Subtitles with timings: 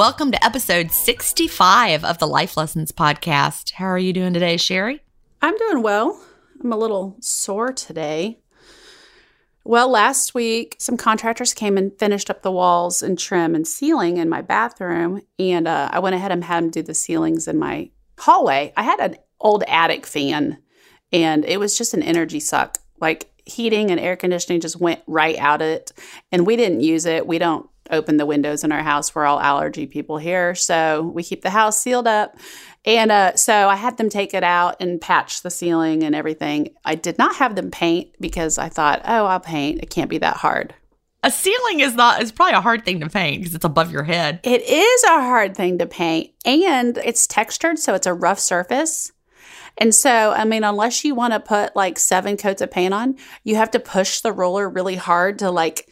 [0.00, 3.72] Welcome to episode 65 of the Life Lessons Podcast.
[3.72, 5.00] How are you doing today, Sheri?
[5.42, 6.18] I'm doing well.
[6.64, 8.38] I'm a little sore today.
[9.62, 14.16] Well, last week, some contractors came and finished up the walls and trim and ceiling
[14.16, 15.20] in my bathroom.
[15.38, 18.72] And uh, I went ahead and had them do the ceilings in my hallway.
[18.78, 20.62] I had an old attic fan,
[21.12, 22.78] and it was just an energy suck.
[23.00, 25.92] Like heating and air conditioning just went right out of it.
[26.32, 27.26] And we didn't use it.
[27.26, 29.14] We don't open the windows in our house.
[29.14, 30.54] We're all allergy people here.
[30.54, 32.36] So we keep the house sealed up.
[32.84, 36.70] And uh, so I had them take it out and patch the ceiling and everything.
[36.84, 39.82] I did not have them paint because I thought, oh, I'll paint.
[39.82, 40.74] It can't be that hard.
[41.22, 44.04] A ceiling is not is probably a hard thing to paint because it's above your
[44.04, 44.40] head.
[44.42, 49.12] It is a hard thing to paint and it's textured so it's a rough surface.
[49.76, 53.16] And so, I mean, unless you want to put like seven coats of paint on,
[53.44, 55.89] you have to push the roller really hard to like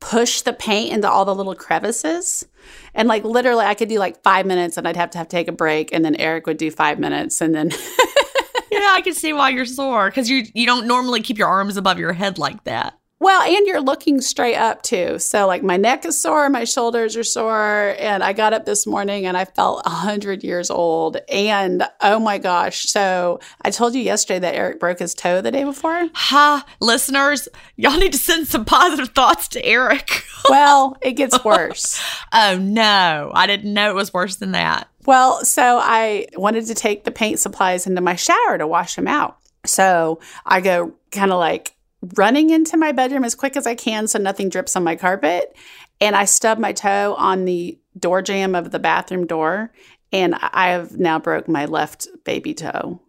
[0.00, 2.46] push the paint into all the little crevices.
[2.94, 5.36] And like literally, I could do like five minutes and I'd have to have to
[5.36, 5.92] take a break.
[5.92, 7.40] And then Eric would do five minutes.
[7.40, 7.70] And then.
[8.70, 11.76] yeah, I can see why you're sore because you, you don't normally keep your arms
[11.76, 12.99] above your head like that.
[13.22, 15.18] Well, and you're looking straight up too.
[15.18, 17.94] So, like, my neck is sore, my shoulders are sore.
[17.98, 21.18] And I got up this morning and I felt 100 years old.
[21.28, 22.84] And oh my gosh.
[22.84, 26.08] So, I told you yesterday that Eric broke his toe the day before.
[26.14, 30.24] Ha, listeners, y'all need to send some positive thoughts to Eric.
[30.48, 32.02] well, it gets worse.
[32.32, 33.32] oh, no.
[33.34, 34.88] I didn't know it was worse than that.
[35.04, 39.08] Well, so I wanted to take the paint supplies into my shower to wash them
[39.08, 39.36] out.
[39.66, 41.74] So, I go kind of like,
[42.16, 45.56] running into my bedroom as quick as I can so nothing drips on my carpet.
[46.00, 49.72] And I stub my toe on the door jamb of the bathroom door.
[50.12, 53.00] And I have now broke my left baby toe.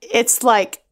[0.00, 0.82] It's like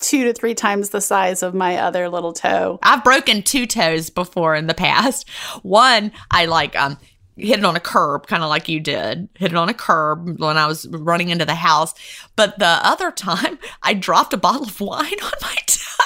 [0.00, 2.78] two to three times the size of my other little toe.
[2.82, 5.28] I've broken two toes before in the past.
[5.62, 6.98] One, I like um
[7.36, 10.40] hit it on a curb, kind of like you did, hit it on a curb
[10.40, 11.94] when I was running into the house.
[12.36, 16.04] But the other time, I dropped a bottle of wine on my toe.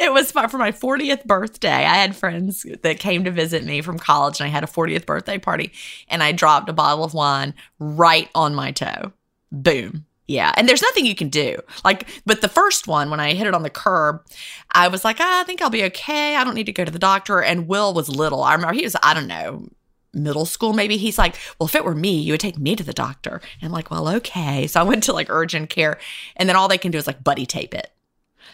[0.00, 1.68] It was for my 40th birthday.
[1.68, 5.06] I had friends that came to visit me from college, and I had a 40th
[5.06, 5.72] birthday party,
[6.08, 9.12] and I dropped a bottle of wine right on my toe.
[9.50, 10.06] Boom.
[10.26, 10.52] Yeah.
[10.56, 11.58] And there's nothing you can do.
[11.84, 14.24] Like, but the first one, when I hit it on the curb,
[14.72, 16.36] I was like, ah, I think I'll be okay.
[16.36, 17.42] I don't need to go to the doctor.
[17.42, 18.42] And Will was little.
[18.42, 19.68] I remember he was, I don't know,
[20.14, 22.84] middle school maybe he's like well if it were me you would take me to
[22.84, 25.98] the doctor and i'm like well okay so i went to like urgent care
[26.36, 27.90] and then all they can do is like buddy tape it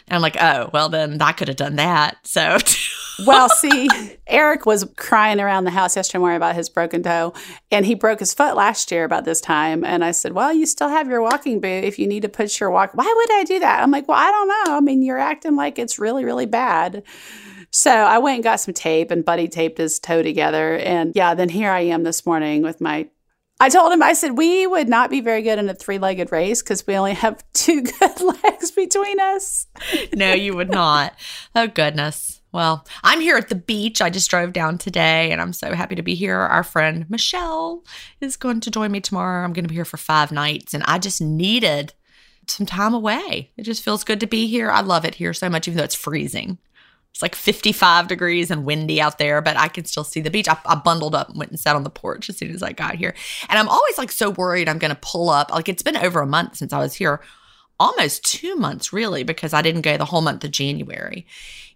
[0.09, 2.57] and i'm like oh well then i could have done that so
[3.27, 3.89] well see
[4.27, 7.33] eric was crying around the house yesterday morning about his broken toe
[7.71, 10.67] and he broke his foot last year about this time and i said well you
[10.67, 13.45] still have your walking boot if you need to put your walk why would i
[13.45, 16.25] do that i'm like well i don't know i mean you're acting like it's really
[16.25, 17.03] really bad
[17.73, 20.77] so I went and got some tape and Buddy taped his toe together.
[20.77, 23.09] And yeah, then here I am this morning with my.
[23.63, 26.33] I told him, I said, we would not be very good in a three legged
[26.33, 29.67] race because we only have two good legs between us.
[30.15, 31.15] no, you would not.
[31.55, 32.41] Oh, goodness.
[32.53, 34.03] Well, I'm here at the beach.
[34.03, 36.37] I just drove down today and I'm so happy to be here.
[36.37, 37.85] Our friend Michelle
[38.21, 39.45] is going to join me tomorrow.
[39.45, 41.93] I'm going to be here for five nights and I just needed
[42.49, 43.53] some time away.
[43.57, 44.71] It just feels good to be here.
[44.71, 46.59] I love it here so much, even though it's freezing.
[47.13, 50.49] It's like 55 degrees and windy out there, but I can still see the beach.
[50.49, 52.73] I, I, bundled up and went and sat on the porch as soon as I
[52.73, 53.15] got here.
[53.49, 55.51] And I'm always like so worried I'm going to pull up.
[55.51, 57.21] Like it's been over a month since I was here,
[57.79, 61.27] almost two months really, because I didn't go the whole month of January.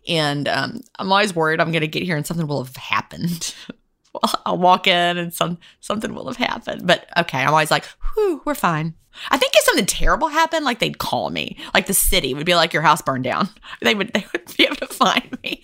[0.07, 3.55] And um, I'm always worried I'm going to get here and something will have happened.
[4.47, 6.87] I'll walk in and some something will have happened.
[6.87, 7.85] But okay, I'm always like,
[8.15, 8.95] whew, we're fine.
[9.31, 11.57] I think if something terrible happened, like they'd call me.
[11.73, 13.49] Like the city would be like, your house burned down.
[13.81, 15.63] They would they would be able to find me.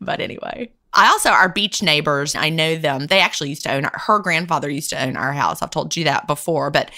[0.00, 0.72] But anyway.
[0.92, 3.06] I also our beach neighbors, I know them.
[3.06, 5.62] They actually used to own our, her grandfather used to own our house.
[5.62, 6.90] I've told you that before, but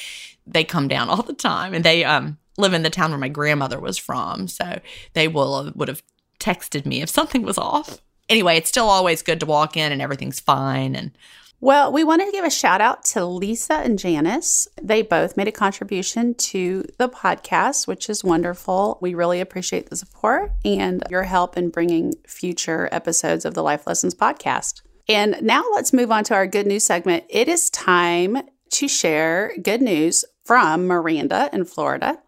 [0.46, 3.28] they come down all the time and they um live in the town where my
[3.28, 4.48] grandmother was from.
[4.48, 4.80] So
[5.14, 6.02] they will would have
[6.38, 8.00] texted me if something was off.
[8.28, 11.12] Anyway, it's still always good to walk in and everything's fine and
[11.62, 14.66] well, we wanted to give a shout out to Lisa and Janice.
[14.82, 18.98] They both made a contribution to the podcast, which is wonderful.
[19.00, 23.86] We really appreciate the support and your help in bringing future episodes of the Life
[23.86, 24.82] Lessons podcast.
[25.08, 27.22] And now let's move on to our good news segment.
[27.30, 28.38] It is time
[28.72, 32.18] to share good news from Miranda in Florida.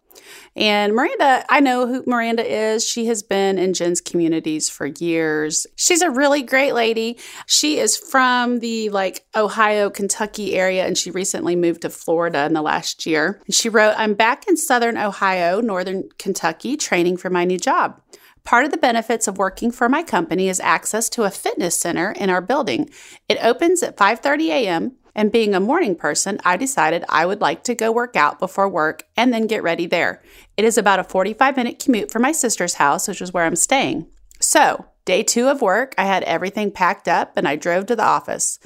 [0.56, 2.87] And Miranda, I know who Miranda is.
[2.87, 5.67] She has been in Gin's communities for years.
[5.75, 7.19] She's a really great lady.
[7.47, 12.53] She is from the like Ohio, Kentucky area, and she recently moved to Florida in
[12.53, 13.43] the last year.
[13.51, 18.01] She wrote, I'm back in Southern Ohio, Northern Kentucky, training for my new job.
[18.45, 22.12] Part of the benefits of working for my company is access to a fitness center
[22.12, 22.91] in our building.
[23.29, 24.93] It opens at 5:30 a.m.
[25.15, 28.69] And being a morning person, I decided I would like to go work out before
[28.69, 30.23] work and then get ready there.
[30.57, 33.57] It is about a 45 minute commute from my sister's house, which is where I'm
[33.57, 34.07] staying.
[34.41, 38.05] So, day two of work, I had everything packed up and I drove to the
[38.05, 38.59] office.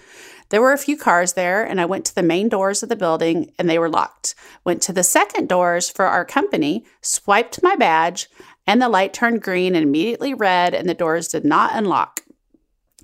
[0.51, 2.97] There were a few cars there, and I went to the main doors of the
[2.97, 4.35] building and they were locked.
[4.65, 8.29] Went to the second doors for our company, swiped my badge,
[8.67, 12.23] and the light turned green and immediately red, and the doors did not unlock.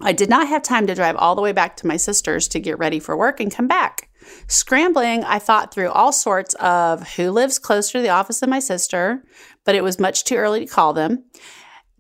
[0.01, 2.61] I did not have time to drive all the way back to my sister's to
[2.61, 4.09] get ready for work and come back.
[4.49, 8.59] Scrambling, I thought through all sorts of who lives closer to the office than my
[8.59, 9.23] sister,
[9.65, 11.25] but it was much too early to call them.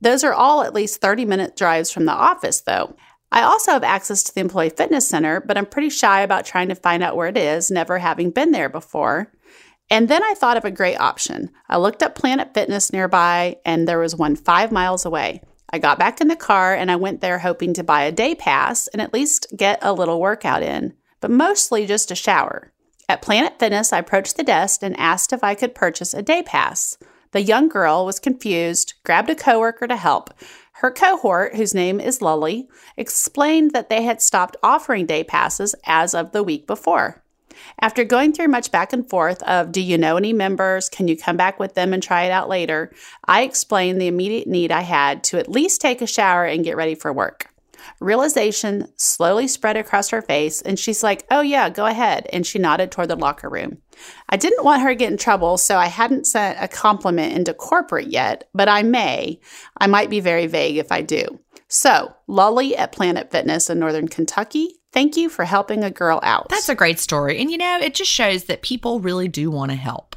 [0.00, 2.96] Those are all at least 30 minute drives from the office, though.
[3.30, 6.68] I also have access to the Employee Fitness Center, but I'm pretty shy about trying
[6.68, 9.32] to find out where it is, never having been there before.
[9.90, 11.50] And then I thought of a great option.
[11.68, 15.42] I looked up Planet Fitness nearby, and there was one five miles away.
[15.74, 18.36] I got back in the car and I went there hoping to buy a day
[18.36, 22.72] pass and at least get a little workout in, but mostly just a shower.
[23.08, 26.44] At Planet Fitness, I approached the desk and asked if I could purchase a day
[26.44, 26.96] pass.
[27.32, 30.32] The young girl was confused, grabbed a coworker to help.
[30.74, 36.14] Her cohort, whose name is Lully, explained that they had stopped offering day passes as
[36.14, 37.23] of the week before.
[37.80, 40.88] After going through much back and forth of do you know any members?
[40.88, 42.92] Can you come back with them and try it out later?
[43.26, 46.76] I explained the immediate need I had to at least take a shower and get
[46.76, 47.48] ready for work.
[48.00, 52.26] Realization slowly spread across her face, and she's like, Oh, yeah, go ahead.
[52.32, 53.78] And she nodded toward the locker room.
[54.28, 57.54] I didn't want her to get in trouble, so I hadn't sent a compliment into
[57.54, 59.40] corporate yet, but I may.
[59.78, 61.40] I might be very vague if I do.
[61.68, 66.48] So, Lolly at Planet Fitness in Northern Kentucky Thank you for helping a girl out.
[66.50, 67.40] That's a great story.
[67.40, 70.14] And you know, it just shows that people really do want to help.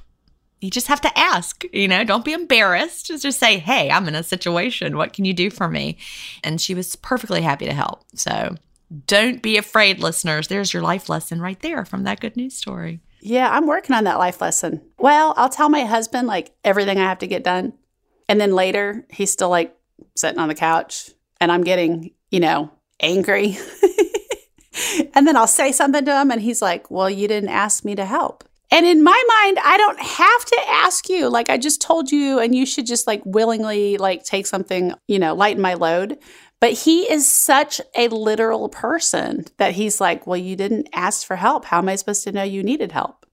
[0.62, 3.08] You just have to ask, you know, don't be embarrassed.
[3.08, 4.96] Just, just say, hey, I'm in a situation.
[4.96, 5.98] What can you do for me?
[6.44, 8.04] And she was perfectly happy to help.
[8.14, 8.56] So
[9.08, 10.48] don't be afraid, listeners.
[10.48, 13.02] There's your life lesson right there from that good news story.
[13.20, 14.82] Yeah, I'm working on that life lesson.
[15.00, 17.74] Well, I'll tell my husband like everything I have to get done.
[18.30, 19.76] And then later, he's still like
[20.16, 21.10] sitting on the couch
[21.42, 23.58] and I'm getting, you know, angry.
[25.14, 27.96] and then I'll say something to him and he's like, Well, you didn't ask me
[27.96, 28.44] to help.
[28.70, 31.30] And in my mind, I don't have to ask you.
[31.30, 35.20] Like I just told you, and you should just like willingly like take something, you
[35.20, 36.18] know, lighten my load.
[36.60, 41.36] But he is such a literal person that he's like, Well, you didn't ask for
[41.36, 41.66] help.
[41.66, 43.26] How am I supposed to know you needed help?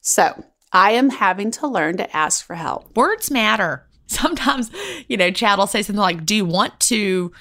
[0.00, 2.96] So I am having to learn to ask for help.
[2.96, 3.86] Words matter.
[4.06, 4.70] Sometimes,
[5.08, 7.32] you know, Chad will say something like, Do you want to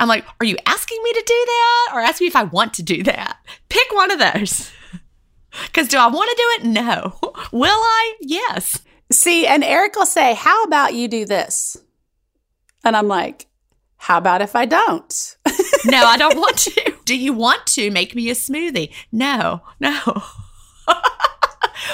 [0.00, 2.72] I'm like, are you asking me to do that or ask me if I want
[2.74, 3.36] to do that?
[3.68, 4.72] Pick one of those.
[5.66, 6.72] Because do I want to do it?
[6.72, 7.18] No.
[7.52, 8.14] Will I?
[8.20, 8.78] Yes.
[9.10, 11.76] See, and Eric will say, How about you do this?
[12.84, 13.48] And I'm like,
[13.96, 15.36] How about if I don't?
[15.86, 16.94] no, I don't want to.
[17.04, 18.94] Do you want to make me a smoothie?
[19.10, 19.98] No, no.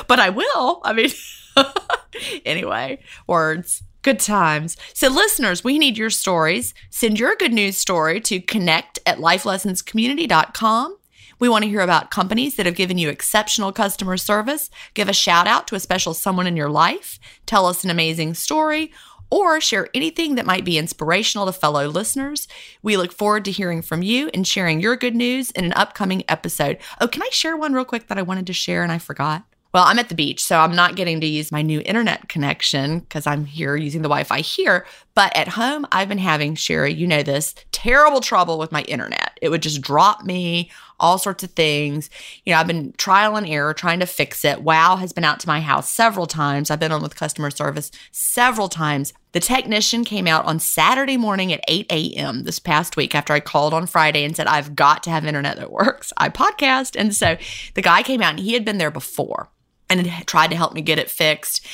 [0.06, 0.82] but I will.
[0.84, 1.08] I mean,
[2.44, 3.82] anyway, words.
[4.06, 4.76] Good times.
[4.94, 6.74] So, listeners, we need your stories.
[6.90, 10.96] Send your good news story to connect at lifelessonscommunity.com.
[11.40, 14.70] We want to hear about companies that have given you exceptional customer service.
[14.94, 17.18] Give a shout out to a special someone in your life.
[17.46, 18.92] Tell us an amazing story
[19.28, 22.46] or share anything that might be inspirational to fellow listeners.
[22.84, 26.22] We look forward to hearing from you and sharing your good news in an upcoming
[26.28, 26.78] episode.
[27.00, 29.42] Oh, can I share one real quick that I wanted to share and I forgot?
[29.76, 33.00] Well, I'm at the beach, so I'm not getting to use my new internet connection
[33.00, 34.86] because I'm here using the Wi Fi here.
[35.14, 39.38] But at home, I've been having, Sheri, you know this, terrible trouble with my internet.
[39.42, 42.08] It would just drop me, all sorts of things.
[42.46, 44.62] You know, I've been trial and error trying to fix it.
[44.62, 46.70] Wow has been out to my house several times.
[46.70, 49.12] I've been on with customer service several times.
[49.32, 52.44] The technician came out on Saturday morning at 8 a.m.
[52.44, 55.58] this past week after I called on Friday and said, I've got to have internet
[55.58, 56.14] that works.
[56.16, 56.98] I podcast.
[56.98, 57.36] And so
[57.74, 59.50] the guy came out and he had been there before
[59.88, 61.64] and it tried to help me get it fixed.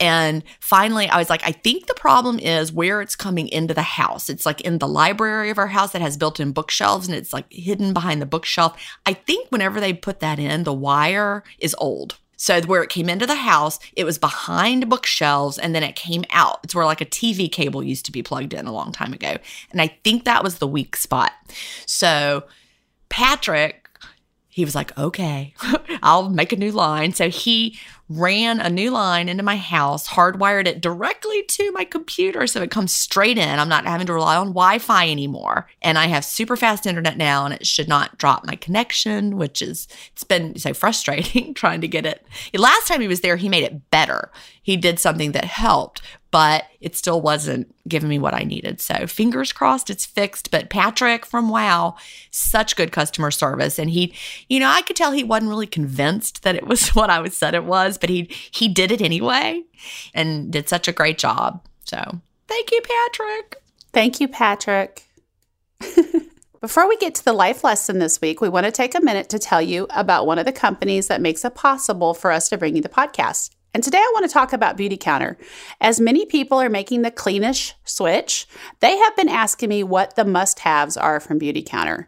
[0.00, 3.82] And finally, I was like, I think the problem is where it's coming into the
[3.82, 4.28] house.
[4.28, 7.32] It's like in the library of our house that has built in bookshelves and it's
[7.32, 8.76] like hidden behind the bookshelf.
[9.06, 12.18] I think whenever they put that in, the wire is old.
[12.36, 16.24] So where it came into the house, it was behind bookshelves and then it came
[16.30, 16.58] out.
[16.64, 19.36] It's where like a TV cable used to be plugged in a long time ago.
[19.70, 21.30] And I think that was the weak spot.
[21.86, 22.42] So
[23.08, 23.81] Patrick
[24.54, 25.54] he was like, okay,
[26.02, 27.14] I'll make a new line.
[27.14, 27.78] So he
[28.10, 32.70] ran a new line into my house, hardwired it directly to my computer so it
[32.70, 33.58] comes straight in.
[33.58, 35.70] I'm not having to rely on Wi Fi anymore.
[35.80, 39.62] And I have super fast internet now, and it should not drop my connection, which
[39.62, 42.22] is, it's been so frustrating trying to get it.
[42.52, 44.30] Last time he was there, he made it better.
[44.62, 46.02] He did something that helped,
[46.32, 48.80] but it still wasn't giving me what I needed.
[48.80, 50.50] So fingers crossed it's fixed.
[50.50, 51.96] But Patrick from Wow,
[52.30, 53.78] such good customer service.
[53.78, 54.14] And he,
[54.48, 57.36] you know, I could tell he wasn't really convinced that it was what I was
[57.36, 59.62] said it was, but he he did it anyway
[60.14, 61.64] and did such a great job.
[61.84, 63.62] So thank you, Patrick.
[63.92, 65.06] Thank you, Patrick.
[66.62, 69.28] Before we get to the life lesson this week, we want to take a minute
[69.30, 72.56] to tell you about one of the companies that makes it possible for us to
[72.56, 73.50] bring you the podcast.
[73.74, 75.36] And today I want to talk about Beautycounter.
[75.80, 78.46] As many people are making the cleanish switch,
[78.80, 82.06] they have been asking me what the must haves are from Beautycounter.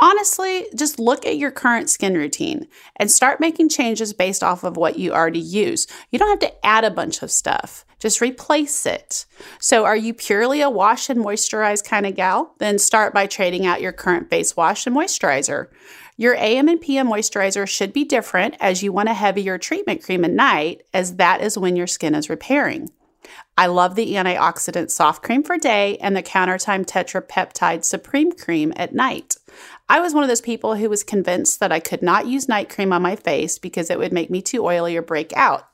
[0.00, 4.76] Honestly, just look at your current skin routine and start making changes based off of
[4.76, 5.86] what you already use.
[6.10, 9.26] You don't have to add a bunch of stuff, just replace it.
[9.58, 12.54] So, are you purely a wash and moisturize kind of gal?
[12.58, 15.66] Then start by trading out your current base wash and moisturizer.
[16.20, 20.24] Your AM and PM moisturizer should be different as you want a heavier treatment cream
[20.24, 22.90] at night, as that is when your skin is repairing.
[23.56, 28.92] I love the antioxidant soft cream for day and the countertime tetrapeptide supreme cream at
[28.92, 29.36] night.
[29.88, 32.68] I was one of those people who was convinced that I could not use night
[32.68, 35.68] cream on my face because it would make me too oily or break out.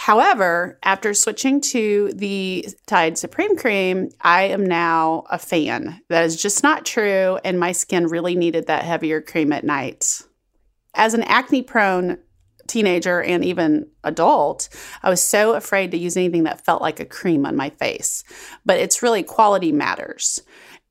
[0.00, 6.00] However, after switching to the Tide Supreme Cream, I am now a fan.
[6.08, 10.22] That is just not true, and my skin really needed that heavier cream at night.
[10.94, 12.16] As an acne prone
[12.66, 14.70] teenager and even adult,
[15.02, 18.24] I was so afraid to use anything that felt like a cream on my face.
[18.64, 20.40] But it's really quality matters.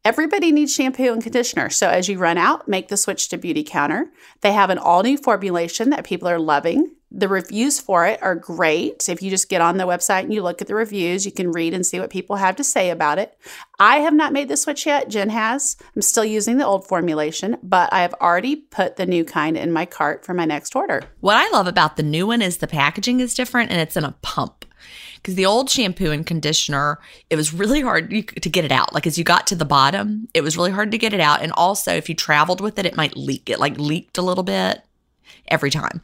[0.05, 1.71] Everybody needs shampoo and conditioner.
[1.71, 4.03] So as you run out, make the switch to Beautycounter.
[4.41, 6.95] They have an all new formulation that people are loving.
[7.11, 9.09] The reviews for it are great.
[9.09, 11.51] If you just get on the website and you look at the reviews, you can
[11.51, 13.35] read and see what people have to say about it.
[13.79, 15.09] I have not made the switch yet.
[15.09, 15.75] Gin has.
[15.95, 19.71] I'm still using the old formulation, but I have already put the new kind in
[19.71, 21.01] my cart for my next order.
[21.19, 24.03] What I love about the new one is the packaging is different and it's in
[24.03, 24.65] a pump
[25.15, 26.99] because the old shampoo and conditioner,
[27.31, 28.93] it was really hard to get it out.
[28.93, 31.41] Like as you got to the bottom, it was really hard to get it out.
[31.41, 33.49] And also, if you traveled with it, it might leak.
[33.49, 34.83] It like leaked a little bit
[35.47, 36.01] every time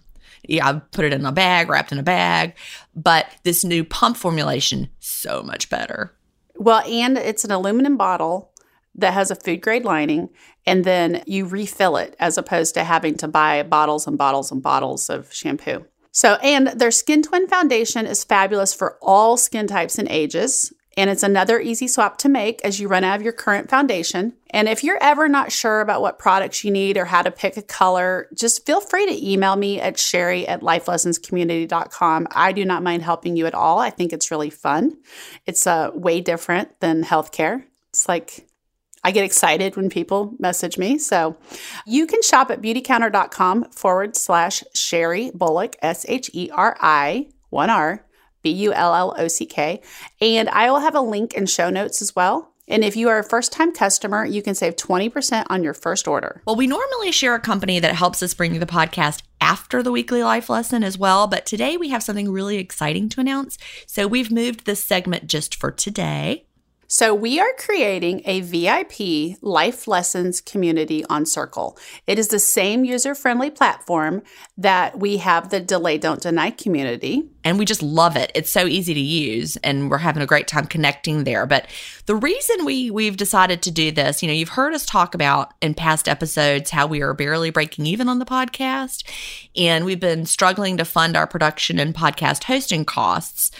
[0.48, 2.56] yeah, I put it in a bag, wrapped in a bag.
[2.96, 6.16] But this new pump formulation, so much better.
[6.56, 8.52] Well, and it's an aluminum bottle
[8.96, 10.30] that has a food grade lining,
[10.66, 14.64] and then you refill it as opposed to having to buy bottles and bottles and
[14.64, 15.86] bottles of shampoo.
[16.12, 21.10] So, and their Skin Twin foundation is fabulous for all skin types and ages and
[21.10, 24.34] it's another easy swap to make as you run out of your current foundation.
[24.52, 27.58] And if you're ever not sure about what products you need or how to pick
[27.58, 32.28] a color, just feel free to email me at sheri at lifelessonscommunity.com.
[32.32, 33.80] I do not mind helping you at all.
[33.80, 34.98] I think it's really fun.
[35.46, 37.64] It's uh, way different than healthcare.
[37.90, 38.48] It's like
[39.04, 40.98] I get excited when people message me.
[40.98, 41.36] So
[41.86, 47.70] you can shop at beautycounter.com forward slash Sheri Bullock, S H E R I, one
[47.70, 48.05] R
[48.46, 49.82] B U L L O C K.
[50.22, 52.52] And I will have a link in show notes as well.
[52.68, 56.08] And if you are a first time customer, you can save 20% on your first
[56.08, 56.44] order.
[56.46, 59.92] Well, we normally share a company that helps us bring you the podcast after the
[59.92, 61.26] weekly life lesson as well.
[61.26, 63.58] But today we have something really exciting to announce.
[63.88, 66.46] So we've moved this segment just for today.
[66.88, 71.80] So, we are creating a VIP life lessons community on Circle.
[72.06, 74.22] It is the same user friendly platform
[74.56, 78.32] that we have the Delay Don't Deny community and we just love it.
[78.34, 81.46] It's so easy to use and we're having a great time connecting there.
[81.46, 81.68] But
[82.08, 85.54] the reason we we've decided to do this, you know, you've heard us talk about
[85.62, 89.04] in past episodes how we are barely breaking even on the podcast
[89.56, 93.52] and we've been struggling to fund our production and podcast hosting costs.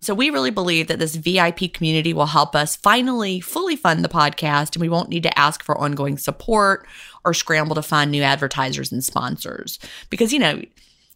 [0.00, 4.08] So we really believe that this VIP community will help us finally fully fund the
[4.08, 6.86] podcast and we won't need to ask for ongoing support
[7.26, 9.78] or scramble to find new advertisers and sponsors.
[10.08, 10.62] Because, you know,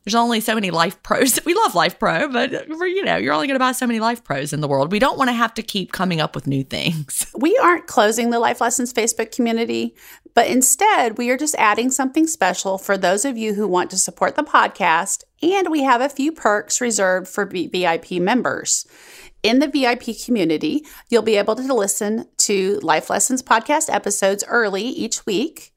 [0.08, 1.38] there's only so many Life Pros.
[1.48, 4.00] We love Life Pro, but uh, you know, you're only going to buy so many
[4.00, 4.90] Life Pros in the world.
[4.90, 7.26] We don't want to have to keep coming up with new things.
[7.38, 9.94] We aren't closing the Life Lessons Facebook community,
[10.34, 13.98] but instead, we are just adding something special for those of you who want to
[13.98, 18.86] support the podcast, and we have a few perks reserved for VIP members.
[19.42, 24.82] In the VIP community, you'll be able to listen to Life Lessons podcast episodes early
[24.82, 25.72] each week.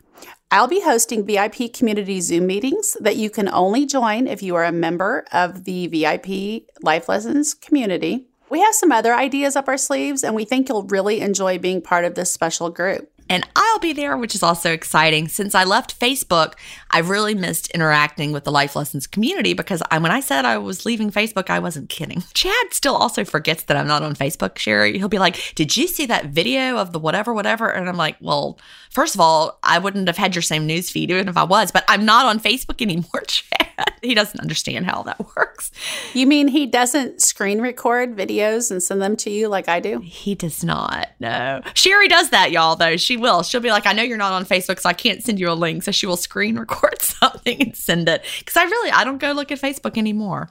[0.53, 4.65] I'll be hosting VIP community Zoom meetings that you can only join if you are
[4.65, 8.27] a member of the VIP Life Lessons community.
[8.49, 11.81] We have some other ideas up our sleeves, and we think you'll really enjoy being
[11.81, 15.29] part of this special group and I'll be there, which is also exciting.
[15.29, 16.55] Since I left Facebook,
[16.89, 20.57] I've really missed interacting with the Life Lessons community because I, when I said I
[20.57, 22.23] was leaving Facebook, I wasn't kidding.
[22.33, 24.97] Chad still also forgets that I'm not on Facebook, Sheri.
[24.97, 27.69] He'll be like, Did you see that video of the whatever, whatever?
[27.69, 28.59] And I'm like, Well,
[28.89, 31.71] first of all, I wouldn't have had your same news feed even if I was,
[31.71, 33.93] but I'm not on Facebook anymore, Chad.
[34.01, 35.71] He doesn't understand how that works.
[36.13, 39.99] You mean he doesn't screen record videos and send them to you like I do?
[39.99, 41.09] He does not.
[41.19, 41.61] No.
[41.75, 42.97] Sheri does that, y'all, though.
[42.97, 43.43] She will.
[43.43, 45.53] She'll be like, I know you're not on Facebook, so I can't send you a
[45.53, 45.83] link.
[45.83, 48.25] So she will screen record something and send it.
[48.39, 50.49] Because I really, I don't go look at Facebook anymore.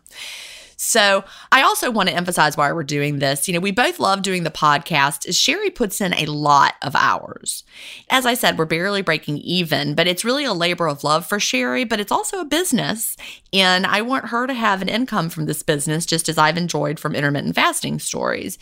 [0.82, 3.46] So I also want to emphasize why we're doing this.
[3.46, 5.28] You know, we both love doing the podcast.
[5.28, 7.64] Sheri puts in a lot of hours.
[8.08, 11.36] As I said, we're barely breaking even, but it's really a labor of love for
[11.36, 13.18] Sheri, but it's also a business.
[13.52, 16.98] And I want her to have an income from this business, just as I've enjoyed
[16.98, 18.58] from intermittent fasting stories.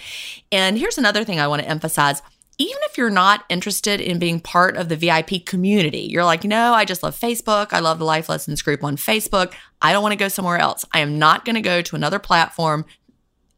[0.50, 2.20] And here's another thing I want to emphasize
[2.58, 6.74] even if you're not interested in being part of the VIP community, you're like, no,
[6.74, 7.72] I just love Facebook.
[7.72, 9.54] I love the Life Lessons group on Facebook.
[9.80, 10.84] I don't want to go somewhere else.
[10.92, 12.84] I am not going to go to another platform,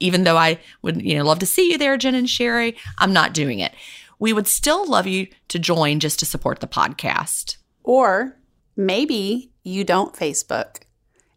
[0.01, 2.77] even though I would, you know, love to see you there, Gin and Sheri.
[2.99, 3.73] I'm not doing it.
[4.19, 7.57] We would still love you to join just to support the podcast.
[7.83, 8.37] Or
[8.77, 10.83] maybe you don't Facebook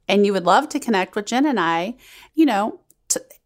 [0.10, 1.96] and you would love to connect with Gin and I,
[2.36, 2.82] you know,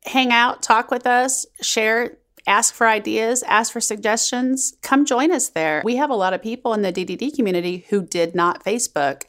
[0.06, 2.18] hang out, talk with us, share
[2.48, 5.82] ask for ideas, ask for suggestions, come join us there.
[5.86, 9.24] We have a lot of people in the DDD community who did not Facebook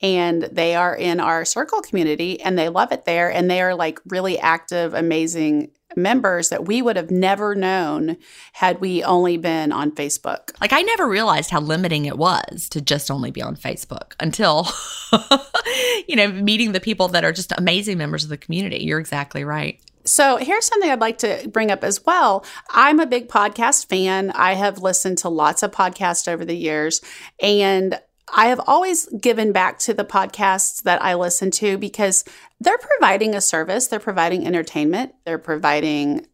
[0.00, 3.74] and they are in our circle community and they love it there and they are
[3.74, 8.16] like really active, amazing members that we would have never known
[8.52, 10.52] had we only been on Facebook.
[10.60, 14.68] Like I never realized how limiting it was to just only be on Facebook until
[16.08, 18.84] you know meeting the people that are just amazing members of the community.
[18.84, 19.80] You're exactly right.
[20.10, 22.44] So, here's something I'd like to bring up as well.
[22.70, 24.32] I'm a big podcast fan.
[24.32, 27.00] I have listened to lots of podcasts over the years,
[27.40, 27.96] and
[28.34, 32.24] I have always given back to the podcasts that I listen to because
[32.58, 36.26] they're providing a service, they're providing entertainment, they're providing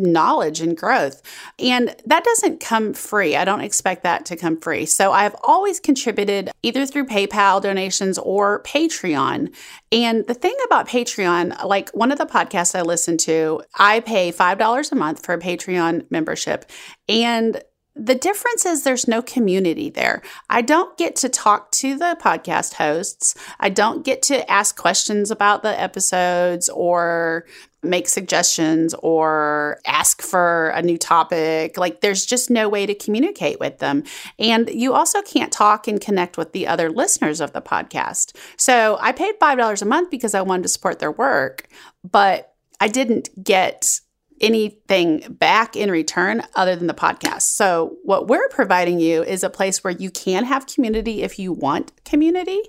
[0.00, 1.22] knowledge and growth.
[1.58, 3.36] And that doesn't come free.
[3.36, 4.86] I don't expect that to come free.
[4.86, 9.54] So I've always contributed either through PayPal donations or Patreon.
[9.92, 14.32] And the thing about Patreon, like one of the podcasts I listen to, I pay
[14.32, 16.70] $5 a month for a Patreon membership.
[17.08, 17.62] And
[17.96, 20.22] the difference is there's no community there.
[20.48, 23.34] I don't get to talk to the podcast hosts.
[23.58, 27.46] I don't get to ask questions about the episodes or
[27.82, 31.78] make suggestions or ask for a new topic.
[31.78, 34.04] Like there's just no way to communicate with them.
[34.38, 38.36] And you also can't talk and connect with the other listeners of the podcast.
[38.56, 41.68] So I paid $5 a month because I wanted to support their work,
[42.08, 44.00] but I didn't get
[44.40, 47.42] anything back in return other than the podcast.
[47.42, 51.52] So, what we're providing you is a place where you can have community if you
[51.52, 52.60] want community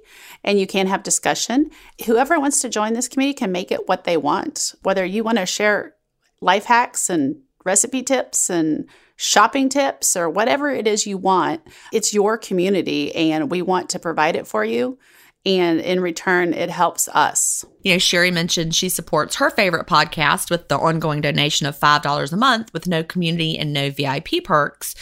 [0.43, 1.69] and you can have discussion.
[2.05, 5.37] Whoever wants to join this community can make it what they want, whether you want
[5.37, 5.95] to share
[6.41, 11.61] life hacks and recipe tips and shopping tips or whatever it is you want.
[11.93, 14.97] It's your community and we want to provide it for you
[15.45, 17.65] and in return it helps us.
[17.81, 22.31] You know sheri mentioned she supports her favorite podcast with the ongoing donation of $5
[22.31, 24.93] a month with no community and no vip perks.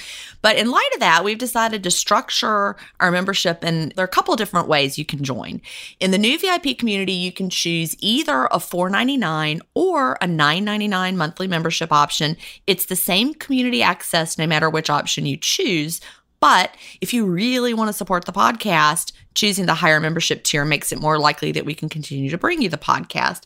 [0.42, 4.10] But in light of that we've decided to structure our membership and there are a
[4.10, 5.62] couple of different ways you can join.
[6.00, 11.48] In the new vip community you can choose either a $4.99 or a $9.99 monthly
[11.48, 12.38] membership option.
[12.66, 16.00] It's the same community access no matter which option you choose
[16.40, 20.92] but if you really want to support the podcast, choosing the higher membership tier makes
[20.92, 23.44] it more likely that we can continue to bring you the podcast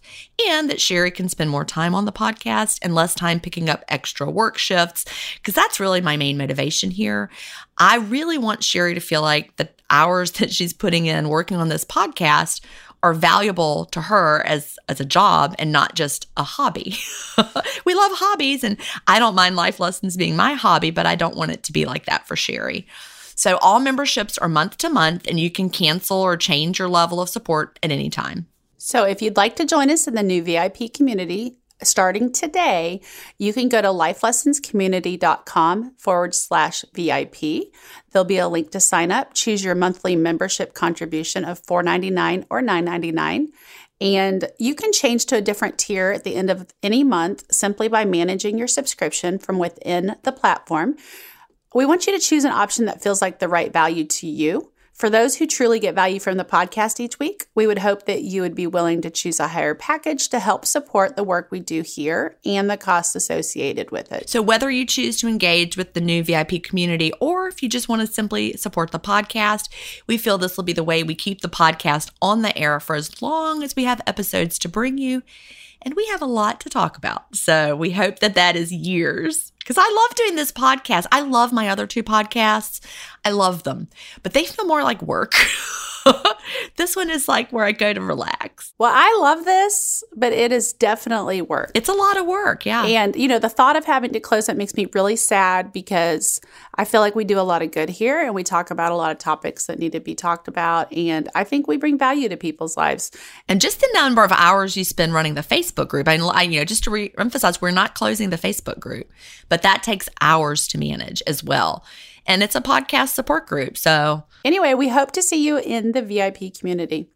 [0.47, 3.83] and that Sheri can spend more time on the podcast and less time picking up
[3.89, 7.29] extra work shifts, because that's really my main motivation here.
[7.77, 11.69] I really want Sheri to feel like the hours that she's putting in working on
[11.69, 12.61] this podcast
[13.03, 16.95] are valuable to her as as a job and not just a hobby.
[17.85, 21.35] we love hobbies and I don't mind life lessons being my hobby, but I don't
[21.35, 22.85] want it to be like that for Sheri.
[23.35, 27.21] So all memberships are month to month and you can cancel or change your level
[27.21, 28.47] of support at any time.
[28.77, 33.01] So, if you'd like to join us in the new VIP community, starting today,
[33.37, 37.71] you can go to lifelessonscommunity.com forward slash VIP.
[38.11, 39.33] There'll be a link to sign up.
[39.33, 43.49] Choose your monthly membership contribution of $4.99 or $9.99.
[44.01, 47.87] And you can change to a different tier at the end of any month simply
[47.87, 50.97] by managing your subscription from within the platform.
[51.73, 54.69] We want you to choose an option that feels like the right value to you.
[54.93, 58.21] For those who truly get value from the podcast each week, we would hope that
[58.21, 61.59] you would be willing to choose a higher package to help support the work we
[61.59, 64.29] do here and the costs associated with it.
[64.29, 67.89] So, whether you choose to engage with the new VIP community or if you just
[67.89, 69.67] want to simply support the podcast,
[70.05, 72.95] we feel this will be the way we keep the podcast on the air for
[72.95, 75.23] as long as we have episodes to bring you.
[75.81, 77.35] And we have a lot to talk about.
[77.35, 81.05] So, we hope that that is years because I love doing this podcast.
[81.11, 82.81] I love my other two podcasts.
[83.25, 83.87] I love them,
[84.21, 85.33] but they feel more like work.
[86.75, 88.73] this one is like where I go to relax.
[88.77, 91.71] Well, I love this, but it is definitely work.
[91.73, 92.85] It's a lot of work, yeah.
[92.85, 96.41] And, you know, the thought of having to close it makes me really sad because
[96.75, 98.95] I feel like we do a lot of good here and we talk about a
[98.95, 100.91] lot of topics that need to be talked about.
[100.93, 103.11] And I think we bring value to people's lives.
[103.47, 106.07] And just the number of hours you spend running the Facebook group.
[106.07, 109.09] I, I you know, just to re- emphasize, we're not closing the Facebook group,
[109.49, 111.85] but that takes hours to manage as well
[112.25, 113.77] and it's a podcast support group.
[113.77, 117.09] So, anyway, we hope to see you in the VIP community.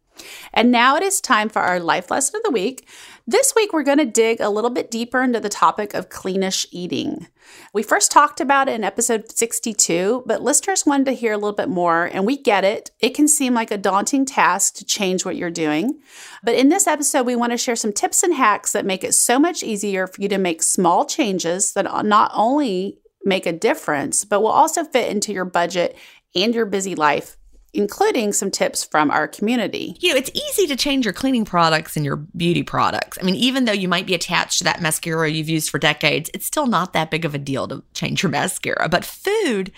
[0.52, 2.88] And now it is time for our life lesson of the week.
[3.26, 6.66] This week, we're going to dig a little bit deeper into the topic of cleanish
[6.70, 7.28] eating.
[7.72, 11.52] We first talked about it in episode 62, but listeners wanted to hear a little
[11.52, 12.90] bit more, and we get it.
[13.00, 16.00] It can seem like a daunting task to change what you're doing.
[16.42, 19.14] But in this episode, we want to share some tips and hacks that make it
[19.14, 24.24] so much easier for you to make small changes that not only make a difference,
[24.24, 25.96] but will also fit into your budget
[26.34, 27.36] and your busy life
[27.74, 29.96] including some tips from our community.
[30.00, 33.18] You know, it's easy to change your cleaning products and your beauty products.
[33.20, 36.30] I mean, even though you might be attached to that mascara you've used for decades,
[36.32, 38.88] it's still not that big of a deal to change your mascara.
[38.88, 39.70] But food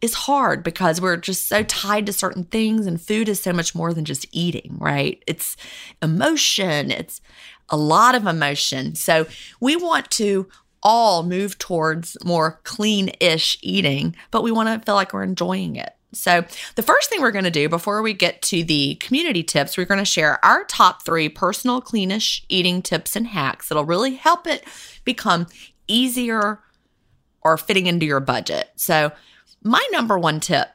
[0.00, 3.74] is hard because we're just so tied to certain things, and food is so much
[3.74, 5.22] more than just eating, right?
[5.26, 5.58] It's
[6.00, 7.20] emotion, it's
[7.68, 8.94] a lot of emotion.
[8.94, 9.26] So
[9.60, 10.48] we want to
[10.82, 15.76] all move towards more clean ish eating, but we want to feel like we're enjoying
[15.76, 15.94] it.
[16.12, 19.76] So, the first thing we're going to do before we get to the community tips,
[19.76, 24.14] we're going to share our top three personal cleanish eating tips and hacks that'll really
[24.14, 24.64] help it
[25.04, 25.46] become
[25.86, 26.60] easier
[27.42, 28.70] or fitting into your budget.
[28.74, 29.12] So,
[29.62, 30.68] my number one tip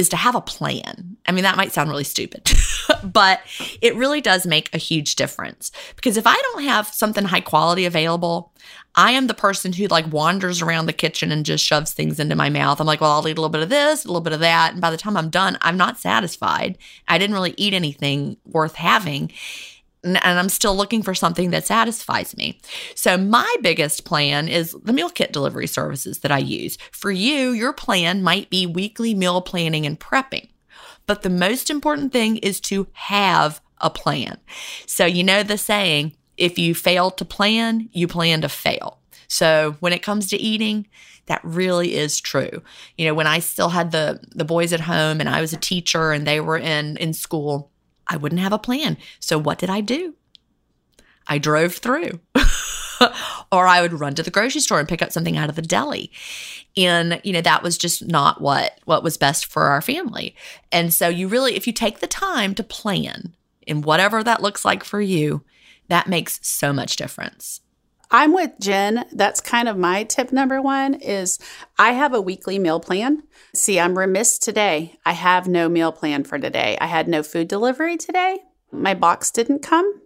[0.00, 1.18] is to have a plan.
[1.26, 2.50] I mean, that might sound really stupid,
[3.04, 3.40] but
[3.82, 5.70] it really does make a huge difference.
[5.94, 8.54] Because if I don't have something high quality available,
[8.94, 12.34] I am the person who like wanders around the kitchen and just shoves things into
[12.34, 12.80] my mouth.
[12.80, 14.72] I'm like, well, I'll eat a little bit of this, a little bit of that.
[14.72, 16.78] And by the time I'm done, I'm not satisfied.
[17.06, 19.30] I didn't really eat anything worth having
[20.02, 22.60] and I'm still looking for something that satisfies me.
[22.94, 26.78] So, my biggest plan is the meal kit delivery services that I use.
[26.92, 30.48] For you, your plan might be weekly meal planning and prepping.
[31.06, 34.38] But the most important thing is to have a plan.
[34.86, 38.98] So, you know the saying, if you fail to plan, you plan to fail.
[39.28, 40.86] So, when it comes to eating,
[41.26, 42.62] that really is true.
[42.98, 45.58] You know, when I still had the the boys at home and I was a
[45.58, 47.69] teacher and they were in in school,
[48.10, 48.98] I wouldn't have a plan.
[49.20, 50.14] So what did I do?
[51.26, 52.20] I drove through.
[53.52, 55.62] or I would run to the grocery store and pick up something out of the
[55.62, 56.10] deli.
[56.76, 60.34] And you know that was just not what what was best for our family.
[60.70, 63.34] And so you really if you take the time to plan
[63.66, 65.42] in whatever that looks like for you,
[65.88, 67.60] that makes so much difference.
[68.10, 69.04] I'm with Gin.
[69.12, 71.38] That's kind of my tip number one is
[71.78, 73.22] I have a weekly meal plan.
[73.54, 74.98] See, I'm remiss today.
[75.06, 76.76] I have no meal plan for today.
[76.80, 78.38] I had no food delivery today.
[78.72, 80.00] My box didn't come.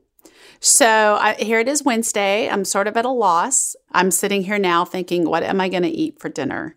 [0.60, 2.48] So I, here it is Wednesday.
[2.48, 3.74] I'm sort of at a loss.
[3.92, 6.76] I'm sitting here now thinking, what am I going to eat for dinner?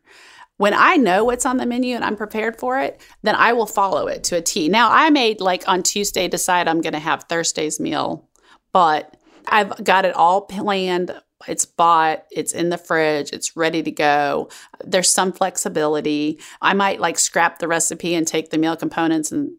[0.58, 3.68] When I know what's on the menu and I'm prepared for it, then I will
[3.68, 4.70] follow it to a T.
[4.70, 8.28] Now, I made like on Tuesday decide I'm going to have Thursday's meal,
[8.74, 9.17] but
[9.48, 11.14] I've got it all planned.
[11.48, 14.50] It's bought, it's in the fridge, it's ready to go.
[14.84, 16.40] There's some flexibility.
[16.62, 19.52] I might like scrap the recipe and take the meal components and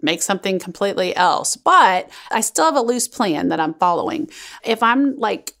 [0.00, 4.28] make something completely else, but I still have a loose plan that I'm following.
[4.64, 5.54] If I'm like,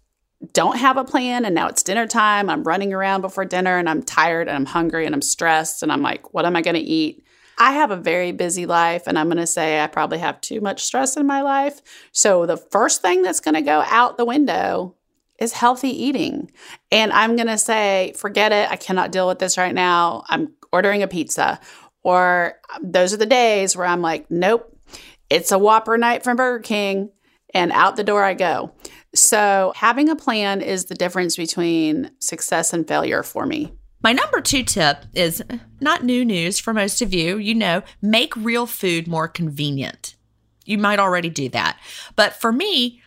[0.52, 3.88] don't have a plan and now it's dinner time, I'm running around before dinner and
[3.88, 6.74] I'm tired and I'm hungry and I'm stressed and I'm like, what am I going
[6.74, 7.24] to eat?
[7.58, 10.60] I have a very busy life, and I'm going to say I probably have too
[10.60, 11.80] much stress in my life.
[12.12, 14.96] So, the first thing that's going to go out the window
[15.38, 16.50] is healthy eating.
[16.90, 18.70] And I'm going to say, forget it.
[18.70, 20.24] I cannot deal with this right now.
[20.28, 21.60] I'm ordering a pizza.
[22.02, 24.76] Or um, those are the days where I'm like, nope.
[25.30, 27.10] it's a Whopper night from Burger King,
[27.54, 28.72] and out the door I go.
[29.14, 33.72] So, having a plan is the difference between success and failure for me.
[34.02, 35.42] My number two tip is
[35.80, 37.38] not new news for most of you.
[37.38, 40.16] You know, make real food more convenient.
[40.64, 41.78] You might already do that.
[42.16, 43.00] But for me,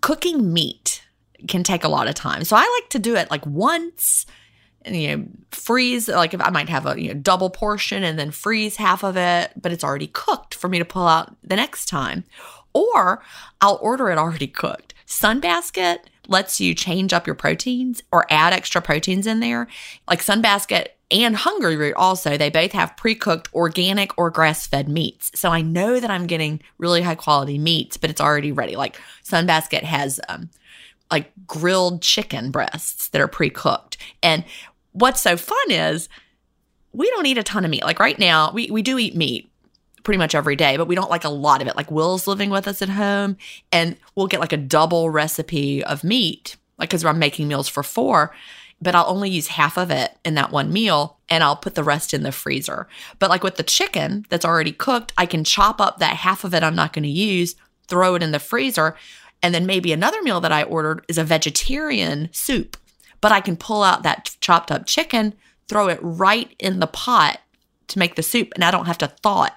[0.00, 1.02] cooking meat
[1.48, 2.44] can take a lot of time.
[2.44, 4.26] So I like to do it like once
[4.82, 8.18] and you know freeze like if I might have a you know, double portion and
[8.18, 11.56] then freeze half of it, but it's already cooked for me to pull out the
[11.56, 12.24] next time.
[12.72, 13.22] Or
[13.60, 14.94] I'll order it already cooked.
[15.06, 15.98] Sunbasket
[16.30, 19.66] lets you change up your proteins or add extra proteins in there.
[20.08, 25.32] Like Sunbasket and Hungryroot also, they both have pre-cooked organic or grass-fed meats.
[25.34, 28.76] So I know that I'm getting really high quality meats, but it's already ready.
[28.76, 30.50] Like Sunbasket has um,
[31.10, 33.96] like grilled chicken breasts that are pre-cooked.
[34.22, 34.44] And
[34.92, 36.08] what's so fun is
[36.92, 37.82] we don't eat a ton of meat.
[37.82, 39.49] Like right now, we, we do eat meat
[40.02, 41.76] pretty much every day, but we don't like a lot of it.
[41.76, 43.36] Like Will's living with us at home,
[43.72, 47.82] and we'll get like a double recipe of meat, like because I'm making meals for
[47.82, 48.34] four,
[48.80, 51.84] but I'll only use half of it in that one meal and I'll put the
[51.84, 52.88] rest in the freezer.
[53.18, 56.54] But like with the chicken that's already cooked, I can chop up that half of
[56.54, 57.56] it I'm not going to use,
[57.88, 58.96] throw it in the freezer.
[59.42, 62.76] And then maybe another meal that I ordered is a vegetarian soup,
[63.20, 65.34] but I can pull out that chopped up chicken,
[65.68, 67.40] throw it right in the pot
[67.88, 69.52] to make the soup, and I don't have to thaw it.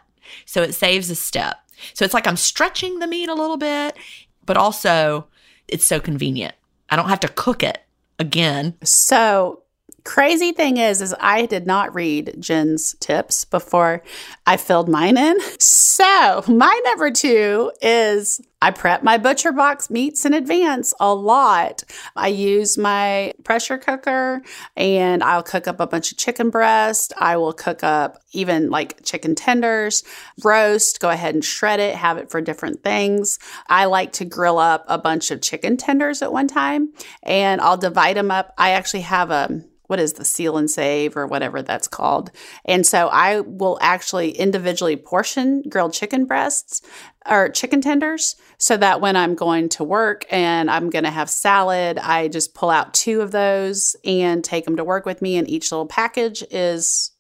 [0.46, 1.58] So it saves a step.
[1.94, 3.98] So it's like I'm stretching the meat a little bit,
[4.46, 5.28] but also
[5.68, 6.56] it's so convenient.
[6.90, 7.80] I don't have to cook it
[8.20, 8.76] again.
[8.84, 9.63] So
[10.04, 14.04] crazy thing is is i did not read gin's tips before
[14.46, 15.38] i filled mine in.
[15.60, 21.84] So my number two is i prep my ButcherBox meats in advance a lot.
[22.16, 24.42] I use my pressure cooker
[24.76, 27.14] and i'll cook up a bunch of chicken breast.
[27.18, 30.04] I will cook up even like chicken tenders
[30.44, 33.40] roast go ahead and shred it have it for different things.
[33.68, 37.78] I like to grill up a bunch of chicken tenders at one time and i'll
[37.78, 38.54] divide them up.
[38.58, 39.64] I actually have a
[39.94, 42.32] what is the seal and save or whatever that's called.
[42.66, 46.82] And so I will actually individually portion grilled chicken breasts
[47.30, 51.30] or chicken tenders so that when I'm going to work and I'm going to have
[51.30, 55.38] salad, I just pull out two of those and take them to work with me.
[55.38, 57.12] And each little package is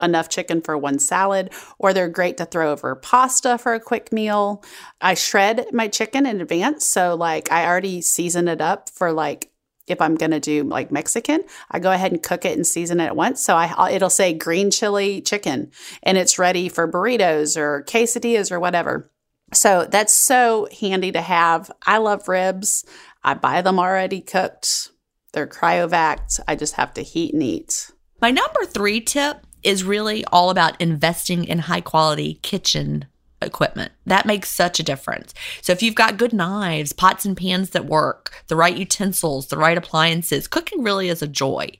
[0.00, 4.12] enough chicken for one salad, or they're great to throw over pasta for a quick
[4.12, 4.62] meal.
[5.00, 6.86] I shred my chicken in advance.
[6.86, 9.51] So, like, I already season it up for like
[9.86, 13.00] if I'm going to do like Mexican, I go ahead and cook it and season
[13.00, 13.42] it at once.
[13.42, 15.70] So I it'll say green chili chicken
[16.02, 19.10] and it's ready for burritos or quesadillas or whatever.
[19.52, 21.70] So that's so handy to have.
[21.86, 22.84] I love ribs.
[23.22, 24.90] I buy them already cooked.
[25.32, 26.40] They're cryovac.
[26.46, 27.90] I just have to heat and eat.
[28.20, 33.06] My number 3 tip is really all about investing in high quality kitchen
[33.46, 33.92] equipment.
[34.06, 35.34] That makes such a difference.
[35.60, 39.56] So if you've got good knives, pots and pans that work, the right utensils, the
[39.56, 41.70] right appliances, cooking really is a joy.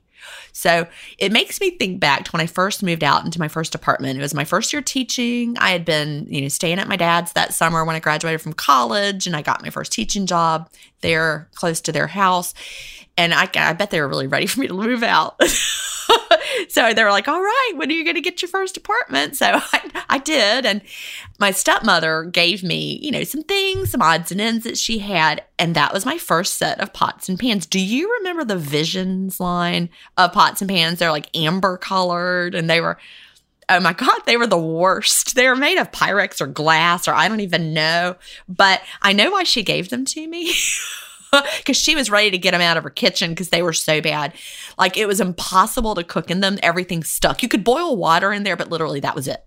[0.51, 3.75] So it makes me think back to when I first moved out into my first
[3.75, 4.17] apartment.
[4.17, 5.57] It was my first year teaching.
[5.57, 8.53] I had been, you know, staying at my dad's that summer when I graduated from
[8.53, 10.69] college and I got my first teaching job
[11.01, 12.53] there close to their house.
[13.17, 15.39] And I, I bet they were really ready for me to move out.
[16.69, 19.35] so they were like, all right, when are you going to get your first apartment?
[19.35, 20.65] So I, I did.
[20.65, 20.81] And
[21.39, 25.43] my stepmother gave me, you know, some things, some odds and ends that she had.
[25.59, 27.65] And that was my first set of pots and pans.
[27.65, 30.99] Do you remember the Visions line of pots and pans?
[30.99, 32.97] They're like amber colored and they were,
[33.69, 35.35] oh my God, they were the worst.
[35.35, 38.15] They were made of Pyrex or glass or I don't even know.
[38.47, 40.53] But I know why she gave them to me.
[41.57, 44.01] because she was ready to get them out of her kitchen because they were so
[44.01, 44.33] bad.
[44.77, 46.59] Like it was impossible to cook in them.
[46.61, 47.43] Everything stuck.
[47.43, 49.45] You could boil water in there, but literally that was it.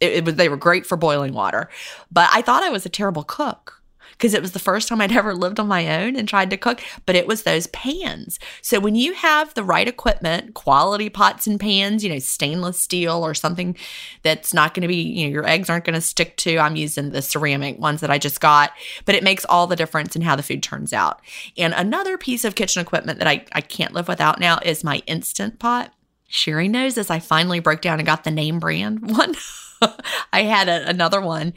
[0.00, 1.70] It, it was they were great for boiling water,
[2.10, 3.82] but I thought I was a terrible cook
[4.16, 6.56] because it was the first time I'd ever lived on my own and tried to
[6.56, 8.38] cook, but it was those pans.
[8.62, 13.24] So when you have the right equipment, quality pots and pans, you know, stainless steel
[13.24, 13.76] or something
[14.22, 16.58] that's not going to be, you know, your eggs aren't going to stick to.
[16.58, 18.72] I'm using the ceramic ones that I just got,
[19.04, 21.20] but it makes all the difference in how the food turns out.
[21.56, 25.02] And another piece of kitchen equipment that I, I can't live without now is my
[25.06, 25.92] Instant Pot.
[26.28, 27.10] Sherry knows this.
[27.10, 29.34] I finally broke down and got the name brand one.
[30.32, 31.54] I had a, another one,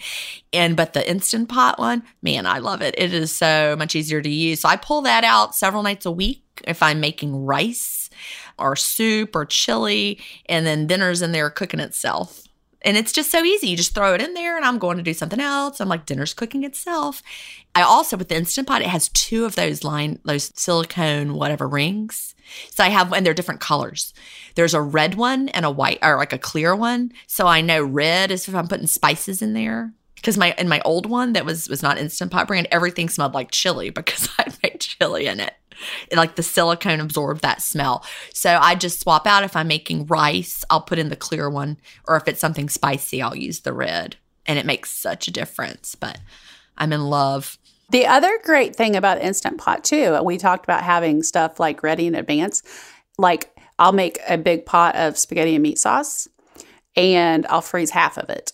[0.53, 2.95] and but the instant pot one, man, I love it.
[2.97, 4.61] It is so much easier to use.
[4.61, 8.09] So I pull that out several nights a week if I'm making rice
[8.57, 12.48] or soup or chili, and then dinner's in there cooking itself.
[12.81, 13.67] And it's just so easy.
[13.67, 15.81] You just throw it in there, and I'm going to do something else.
[15.81, 17.21] I'm like, dinner's cooking itself.
[17.75, 21.67] I also, with the Instant Pot, it has two of those line, those silicone whatever
[21.67, 22.35] rings.
[22.71, 24.13] So I have, and they're different colors.
[24.55, 27.11] There's a red one and a white, or like a clear one.
[27.27, 29.93] So I know red is if I'm putting spices in there.
[30.15, 33.33] because my in my old one that was was not instant pot brand everything smelled
[33.33, 35.53] like chili because i made chili in it
[36.13, 40.63] like the silicone absorbed that smell so i just swap out if i'm making rice
[40.69, 44.15] i'll put in the clear one or if it's something spicy i'll use the red
[44.45, 46.19] and it makes such a difference but
[46.77, 47.57] i'm in love
[47.91, 52.05] The other great thing about Instant Pot, too, we talked about having stuff like ready
[52.05, 52.61] in advance.
[53.17, 56.27] Like, I'll make a big pot of spaghetti and meat sauce
[56.95, 58.51] and I'll freeze half of it.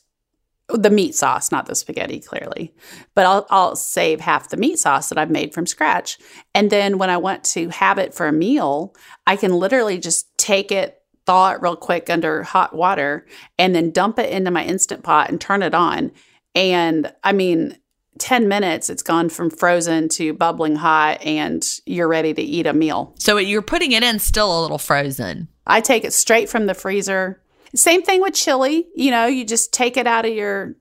[0.67, 2.73] The meat sauce, not the spaghetti, clearly.
[3.13, 6.17] But I'll, I'll save half the meat sauce that I've made from scratch.
[6.53, 8.95] And then when I want to have it for a meal,
[9.27, 13.27] I can literally just take it, thaw it real quick under hot water,
[13.59, 16.11] and then dump it into my Instant Pot and turn it on.
[16.55, 17.77] And I mean,
[18.17, 22.73] 10 minutes, it's gone from frozen to bubbling hot, and you're ready to eat a
[22.73, 23.13] meal.
[23.19, 26.73] so you're putting it in still a little frozen I take it straight from the
[26.73, 27.41] freezer.
[27.75, 28.87] Same thing with chili.
[28.95, 30.75] You know, you just take it out of your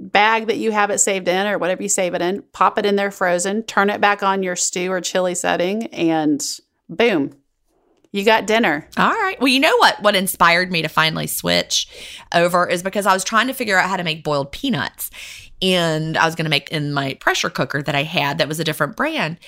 [0.00, 2.86] bag that you have it saved in or whatever you save it in, pop it
[2.86, 6.44] in there frozen, turn it back on your stew or chili setting, and
[6.88, 7.34] boom,
[8.12, 8.88] you got dinner.
[8.96, 9.38] All right.
[9.40, 10.00] Well, you know what?
[10.02, 11.88] What inspired me to finally switch
[12.34, 15.10] over is because I was trying to figure out how to make boiled peanuts.
[15.60, 18.60] And I was going to make in my pressure cooker that I had that was
[18.60, 19.38] a different brand.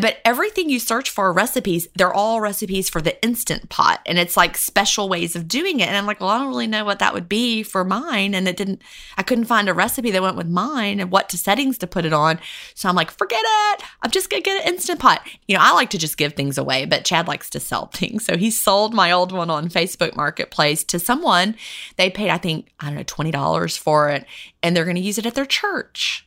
[0.00, 4.00] But everything you search for recipes, they're all recipes for the instant pot.
[4.06, 5.88] And it's like special ways of doing it.
[5.88, 8.34] And I'm like, well, I don't really know what that would be for mine.
[8.34, 8.82] And it didn't,
[9.16, 12.04] I couldn't find a recipe that went with mine and what to settings to put
[12.04, 12.38] it on.
[12.74, 13.82] So I'm like, forget it.
[14.02, 15.26] I'm just going to get an instant pot.
[15.46, 18.24] You know, I like to just give things away, but Chad likes to sell things.
[18.24, 21.56] So he sold my old one on Facebook Marketplace to someone.
[21.96, 24.26] They paid, I think, I don't know, $20 for it.
[24.62, 26.26] And they're going to use it at their church.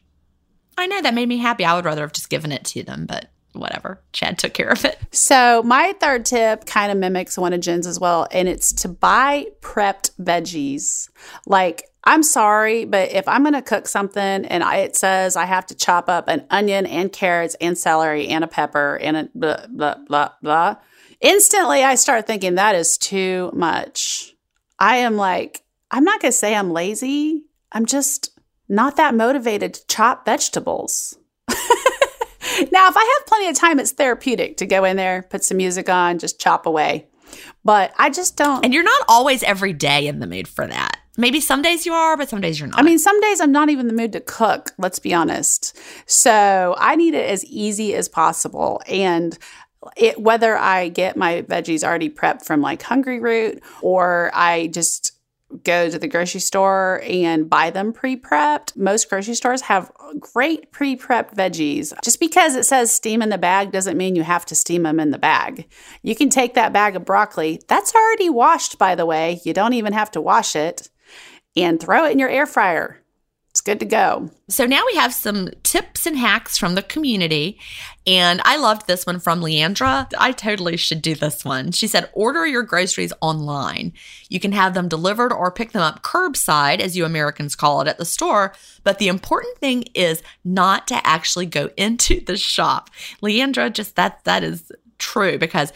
[0.77, 1.65] I know that made me happy.
[1.65, 4.01] I would rather have just given it to them, but whatever.
[4.13, 4.97] Chad took care of it.
[5.11, 8.87] So, my third tip kind of mimics one of Gin's as well, and it's to
[8.87, 11.09] buy prepped veggies.
[11.45, 15.45] Like, I'm sorry, but if I'm going to cook something and I, it says I
[15.45, 19.29] have to chop up an onion and carrots and celery and a pepper and a
[19.35, 20.75] blah, blah, blah, blah,
[21.19, 24.33] instantly I start thinking that is too much.
[24.79, 27.43] I am like, I'm not going to say I'm lazy.
[27.71, 31.17] I'm just not that motivated to chop vegetables.
[32.71, 35.57] Now, if I have plenty of time, it's therapeutic to go in there, put some
[35.57, 37.07] music on, just chop away.
[37.63, 38.63] But I just don't.
[38.63, 40.97] And you're not always every day in the mood for that.
[41.17, 42.79] Maybe some days you are, but some days you're not.
[42.79, 45.77] I mean, some days I'm not even in the mood to cook, let's be honest.
[46.05, 48.81] So I need it as easy as possible.
[48.87, 49.37] And
[49.95, 55.08] it, whether I get my veggies already prepped from like Hungryroot or I just
[55.63, 58.75] go to the grocery store and buy them pre prepped.
[58.77, 61.93] Most grocery stores have great pre prepped veggies.
[62.03, 64.99] Just because it says steam in the bag doesn't mean you have to steam them
[64.99, 65.67] in the bag.
[66.03, 69.41] You can take that bag of broccoli, that's already washed, by the way.
[69.43, 70.89] You don't even have to wash it,
[71.55, 73.01] and throw it in your air fryer.
[73.69, 74.31] Good to go.
[74.47, 77.59] So now we have some tips and hacks from the community.
[78.07, 80.11] And I loved this one from Leandra.
[80.17, 81.71] I totally should do this one.
[81.71, 83.93] She said, order your groceries online.
[84.27, 87.87] You can have them delivered or pick them up curbside, as you Americans call it,
[87.87, 88.55] at the store.
[88.83, 92.89] But the important thing is not to actually go into the shop.
[93.21, 95.71] Leandra, just that that is true because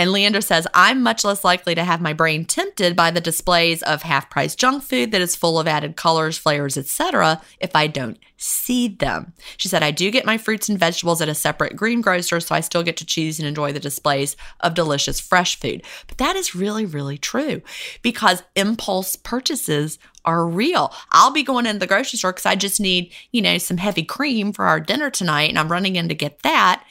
[0.00, 3.82] and Leandra says, I'm much less likely to have my brain tempted by the displays
[3.82, 7.86] of half price junk food that is full of added colors, flavors, etc., if I
[7.86, 9.34] don't see them.
[9.58, 12.60] She said, I do get my fruits and vegetables at a separate greengrocer, so I
[12.60, 15.82] still get to choose and enjoy the displays of delicious fresh food.
[16.08, 17.60] But that is really, really true
[18.00, 20.92] because impulse purchases are real.
[21.12, 24.04] I'll be going into the grocery store because I just need, you know, some heavy
[24.04, 26.84] cream for our dinner tonight, and I'm running in to get that.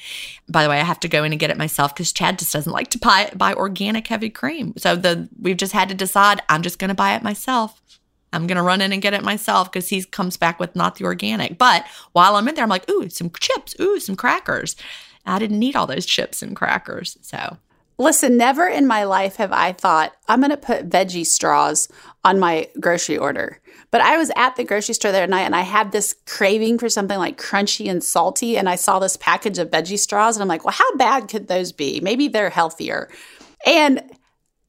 [0.47, 2.53] By the way, I have to go in and get it myself because Chad just
[2.53, 4.73] doesn't like to buy buy organic heavy cream.
[4.77, 7.81] So the we've just had to decide I'm just going to buy it myself.
[8.31, 11.05] I'm gonna run in and get it myself because he comes back with not the
[11.05, 11.57] organic.
[11.57, 14.75] But while I'm in there, I'm like, ooh, some chips, ooh, some crackers.
[15.25, 17.17] I didn't need all those chips and crackers.
[17.21, 17.57] So
[17.99, 21.89] Listen, never in my life have I thought I'm to put veggie straws
[22.23, 23.59] on my grocery order.
[23.91, 26.77] But I was at the grocery store the other night and I had this craving
[26.79, 28.57] for something like crunchy and salty.
[28.57, 31.49] And I saw this package of veggie straws and I'm like, well, how bad could
[31.49, 31.99] those be?
[31.99, 33.09] Maybe they're healthier.
[33.65, 34.01] And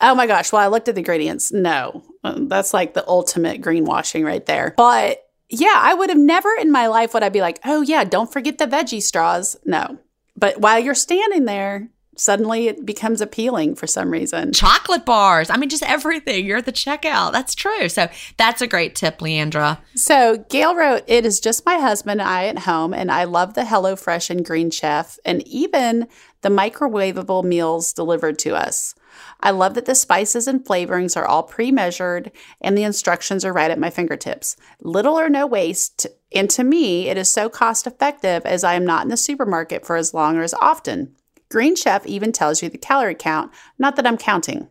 [0.01, 1.53] oh my gosh, well, I looked at the ingredients.
[1.53, 4.75] No, that's like the ultimate greenwashing right there.
[4.77, 8.05] But yeah, I would have never in my life would I be like, oh yeah,
[8.05, 9.57] don't forget the veggie straws.
[9.65, 9.99] No.
[10.37, 14.53] But while you're standing there, suddenly it becomes appealing for some reason.
[14.53, 15.51] chocolate bars.
[15.51, 16.45] I mean, just everything.
[16.45, 17.33] You're at the checkout.
[17.33, 17.89] That's true.
[17.89, 19.79] So that's a great tip, Leandra.
[19.97, 23.55] So Gail wrote, It is just my husband and I at home, and I love
[23.55, 26.09] the HelloFresh and Green Chef, and even
[26.43, 28.95] the microwavable meals delivered to us.
[29.43, 32.31] I love that the spices and flavorings are all pre measured
[32.61, 34.57] and the instructions are right at my fingertips.
[34.81, 38.85] Little or no waste, and to me, it is so cost effective as I am
[38.85, 41.17] not in the supermarket for as long or as often.
[41.51, 44.69] Green Chef even tells you the calorie count, not that I'm counting.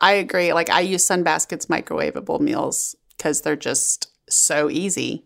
[0.00, 0.52] I agree.
[0.52, 5.24] Like, I use Sunbasket's microwavable meals because they're just so easy.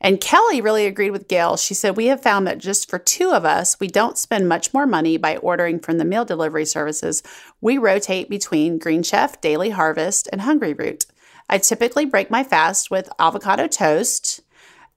[0.00, 1.56] And Kelly really agreed with Gail.
[1.56, 4.72] She said, We have found that just for two of us, we don't spend much
[4.72, 7.22] more money by ordering from the meal delivery services.
[7.60, 11.06] We rotate between Green Chef, Daily Harvest, and Hungryroot.
[11.48, 14.40] I typically break my fast with avocado toast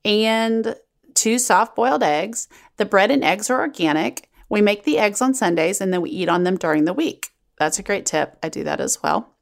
[0.04, 0.76] and
[1.14, 2.48] two soft boiled eggs.
[2.78, 4.30] The bread and eggs are organic.
[4.50, 7.30] We make the eggs on Sundays and then we eat on them during the week.
[7.58, 8.38] That's a great tip.
[8.44, 9.34] I do that as well.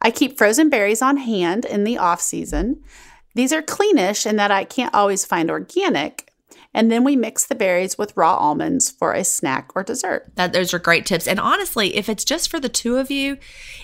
[0.00, 2.82] I keep frozen berries on hand in the off season.
[3.34, 6.30] These are cleanish in that I can't always find organic.
[6.76, 10.32] And then we mix the berries with raw almonds for a snack or dessert.
[10.34, 11.28] That those are great tips.
[11.28, 13.38] And honestly, if it's just for the two of you,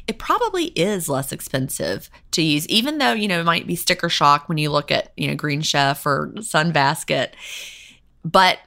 [0.08, 4.08] it probably is less expensive to use, even though, you know, it might be sticker
[4.08, 7.30] shock when you look at, you know, Green Chef or Sunbasket.
[8.24, 8.58] But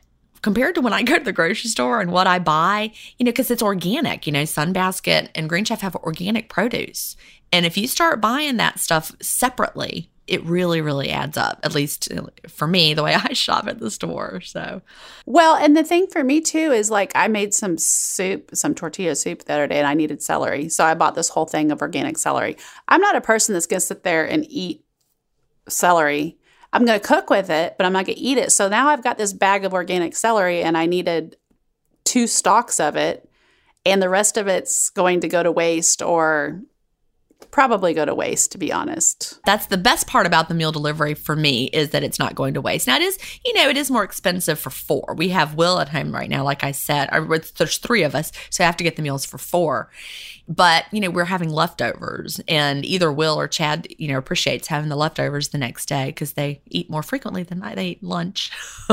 [0.41, 3.31] compared to when I go to the grocery store and what I buy, you know,
[3.31, 7.17] because it's organic, you know, Sunbasket and Green Chef have organic produce.
[7.51, 12.07] And if you start buying that stuff separately, it really, really adds up, at least
[12.47, 14.41] for me, the way I shop at the store.
[14.41, 14.81] So,
[15.25, 19.15] well, and the thing for me too is like I made some soup, some tortilla
[19.15, 20.69] soup the other day, and I needed celery.
[20.69, 22.57] So I bought this whole thing of organic celery.
[22.87, 24.85] I'm not a person that's going to sit there and eat
[25.67, 26.37] celery.
[26.71, 28.51] I'm going to cook with it, but I'm not going to eat it.
[28.51, 31.37] So now I've got this bag of organic celery, and I needed
[32.03, 33.29] two stalks of it,
[33.85, 36.61] and the rest of it's going to go to waste or
[37.53, 39.39] probably go to waste to be honest.
[39.45, 42.55] That's the best part about the meal delivery for me is that it's not going
[42.55, 42.87] to waste.
[42.87, 45.13] Now it is, you know, it is more expensive for four.
[45.15, 47.09] We have Will at home right now, like I said.
[47.57, 49.91] There's three of us, so I have to get the meals for four.
[50.47, 54.89] But, you know, we're having leftovers and either Will or Chad, you know, appreciates having
[54.89, 58.51] the leftovers the next day because they eat more frequently than I they eat lunch.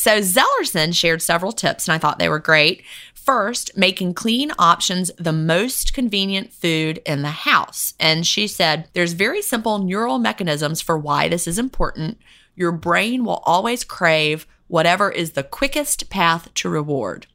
[0.00, 2.82] So Zellerson shared several tips and I thought they were great.
[3.24, 7.94] First, making clean options the most convenient food in the house.
[8.00, 12.18] And she said there's very simple neural mechanisms for why this is important.
[12.56, 17.26] Your brain will always crave whatever is the quickest path to reward.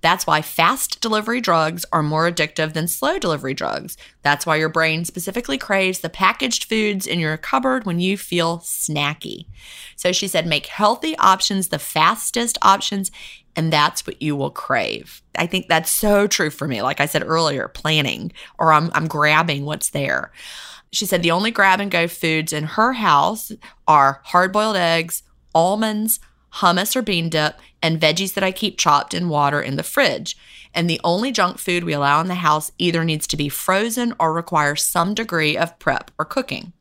[0.00, 3.96] That's why fast delivery drugs are more addictive than slow delivery drugs.
[4.22, 8.58] That's why your brain specifically craves the packaged foods in your cupboard when you feel
[8.58, 9.46] snacky.
[9.94, 13.12] So she said, make healthy options the fastest options,
[13.56, 15.22] and that's what you will crave.
[15.36, 16.82] I think that's so true for me.
[16.82, 20.32] Like I said earlier, planning or I'm, I'm grabbing what's there.
[20.90, 23.52] She said the only grab and go foods in her house
[23.88, 25.22] are hard boiled eggs,
[25.54, 26.20] almonds,
[26.54, 30.36] hummus or bean dip, and veggies that I keep chopped in water in the fridge.
[30.74, 34.14] And the only junk food we allow in the house either needs to be frozen
[34.18, 36.72] or requires some degree of prep or cooking.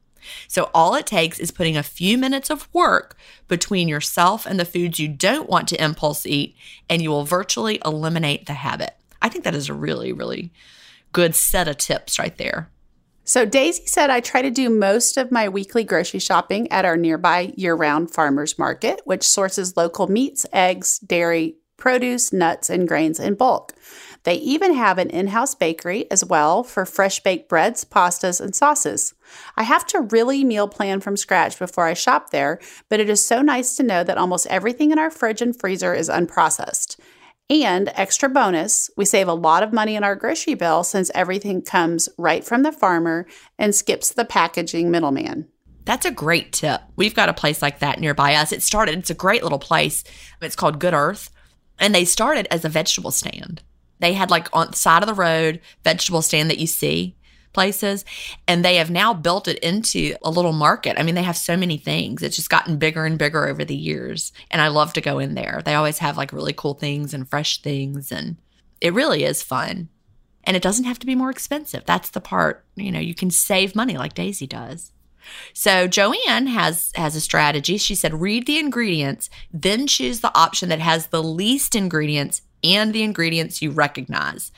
[0.48, 3.18] So all it takes is putting a few minutes of work
[3.48, 6.56] between yourself and the foods you don't want to impulse eat,
[6.90, 8.96] and you will virtually eliminate the habit.
[9.22, 10.52] I think that is a really, really
[11.14, 12.70] good set of tips right there.
[13.24, 16.98] So Daisy said I try to do most of my weekly grocery shopping at our
[16.98, 23.36] nearby year-round farmers market, which sources local meats, eggs, dairy, produce, nuts, and grains in
[23.36, 23.74] bulk.
[24.24, 28.56] They even have an in house bakery as well for fresh baked breads, pastas, and
[28.56, 29.14] sauces.
[29.58, 32.60] I have to really meal plan from scratch before I shop there,
[32.90, 35.94] but it is so nice to know that almost everything in our fridge and freezer
[35.94, 37.00] is unprocessed.
[37.50, 41.62] And extra bonus, we save a lot of money in our grocery bill since everything
[41.62, 43.26] comes right from the farmer
[43.58, 45.50] and skips the packaging middleman.
[45.84, 46.80] That's a great tip.
[46.96, 48.52] We've got a place like that nearby us.
[48.52, 50.04] It started, it's a great little place.
[50.42, 51.30] It's called Good Earth.
[51.80, 53.64] And they started as a vegetable stand.
[54.02, 57.16] They had like on the side of the road vegetable stand that you see
[57.54, 58.06] places
[58.48, 61.00] and they have now built it into a little market.
[61.00, 62.24] I mean, they have so many things.
[62.24, 64.32] It's just gotten bigger and bigger over the years.
[64.50, 65.62] And I love to go in there.
[65.64, 68.38] They always have like really cool things and fresh things and
[68.80, 69.90] it really is fun.
[70.44, 71.84] And it doesn't have to be more expensive.
[71.86, 74.92] That's the part, you know, you can save money like Daisy does.
[75.54, 77.78] So Joanne has has a strategy.
[77.78, 82.94] She said read the ingredients, then choose the option that has the least ingredients and
[82.94, 84.52] the ingredients you recognize.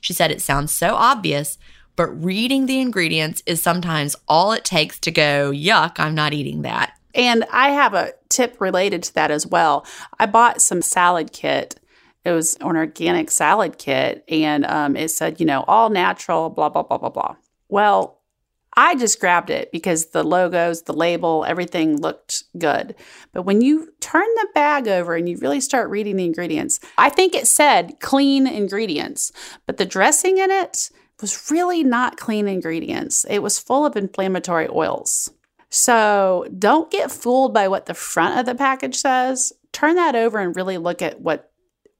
[0.00, 1.58] She said it sounds so obvious,
[1.96, 6.62] but reading the ingredients is sometimes all it takes to go, yuck, I'm not eating
[6.62, 6.94] that.
[7.14, 9.84] And I have a tip related to that as well.
[10.18, 11.76] I bought some salad kit.
[12.24, 16.68] It was an organic salad kit, and um, it said, you know, all natural, blah,
[16.68, 17.36] blah, blah, blah, blah.
[17.68, 18.19] Well,
[18.76, 22.94] I just grabbed it because the logos, the label, everything looked good.
[23.32, 27.10] But when you turn the bag over and you really start reading the ingredients, I
[27.10, 29.32] think it said clean ingredients,
[29.66, 30.90] but the dressing in it
[31.20, 33.26] was really not clean ingredients.
[33.28, 35.30] It was full of inflammatory oils.
[35.68, 39.52] So don't get fooled by what the front of the package says.
[39.72, 41.49] Turn that over and really look at what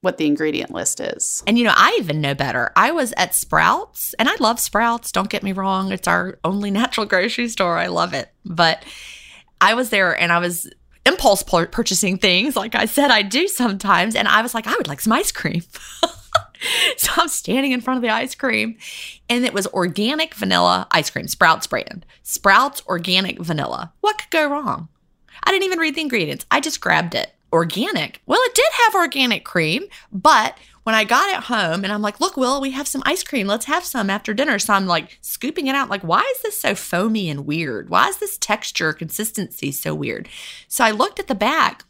[0.03, 1.43] what the ingredient list is.
[1.47, 2.73] And you know, I even know better.
[2.75, 5.93] I was at Sprouts, and I love Sprouts, don't get me wrong.
[5.93, 7.77] It's our only natural grocery store.
[7.77, 8.31] I love it.
[8.45, 8.85] But
[9.61, 10.71] I was there and I was
[11.07, 14.89] impulse purchasing things like I said I do sometimes, and I was like, I would
[14.89, 15.63] like some ice cream.
[16.97, 18.77] so I'm standing in front of the ice cream,
[19.29, 22.07] and it was organic vanilla ice cream, Sprouts brand.
[22.23, 23.93] Sprouts organic vanilla.
[24.01, 24.89] What could go wrong?
[25.43, 26.47] I didn't even read the ingredients.
[26.51, 27.33] I just grabbed it.
[27.53, 28.23] Organic.
[28.27, 32.21] Well, it did have organic cream, but when I got it home and I'm like,
[32.21, 33.47] look, Will, we have some ice cream.
[33.47, 34.59] Let's have some after dinner.
[34.59, 37.91] So I'm like scooping it out, like, why is this so foamy and weird?
[37.91, 40.29] Why is this texture consistency so weird?
[40.69, 41.85] So I looked at the back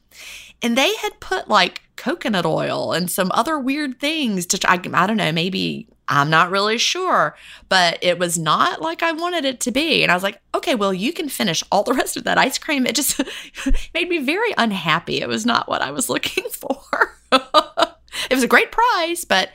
[0.63, 5.07] and they had put like coconut oil and some other weird things to I, I
[5.07, 7.35] don't know maybe i'm not really sure
[7.69, 10.03] but it was not like i wanted it to be.
[10.03, 12.59] And i was like okay well you can finish all the rest of that ice
[12.59, 12.87] cream.
[12.87, 13.21] It just
[13.95, 15.21] made me very unhappy.
[15.21, 17.17] It was not what i was looking for.
[17.33, 19.51] It was a great price but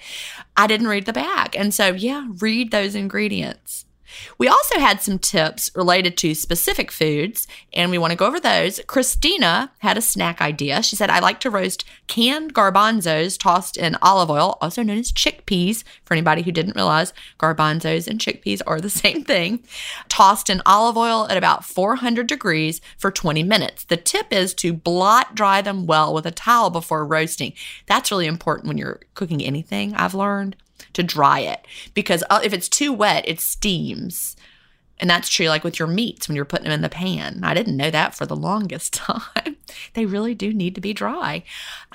[0.58, 3.85] i didn't read the back and so yeah read those ingredients
[4.38, 8.40] we also had some tips related to specific foods, and we want to go over
[8.40, 8.80] those.
[8.88, 10.84] Christina had a snack idea.
[10.84, 15.12] She said, I like to roast canned garbanzos tossed in olive oil, also known as
[15.12, 19.64] chickpeas, for anybody who didn't realize garbanzos and chickpeas are the same thing,
[20.10, 23.84] tossed in olive oil at about 400 degrees for 20 minutes.
[23.84, 27.54] The tip is to blot dry them well with a towel before roasting.
[27.88, 30.56] That's really important when you're cooking anything, I've learned
[30.94, 34.36] to dry it because uh, if it's too wet, it steams.
[34.98, 37.42] And that's true, like with your meats when you're putting them in the pan.
[37.44, 39.58] I didn't know that for the longest time.
[39.94, 41.44] they really do need to be dry.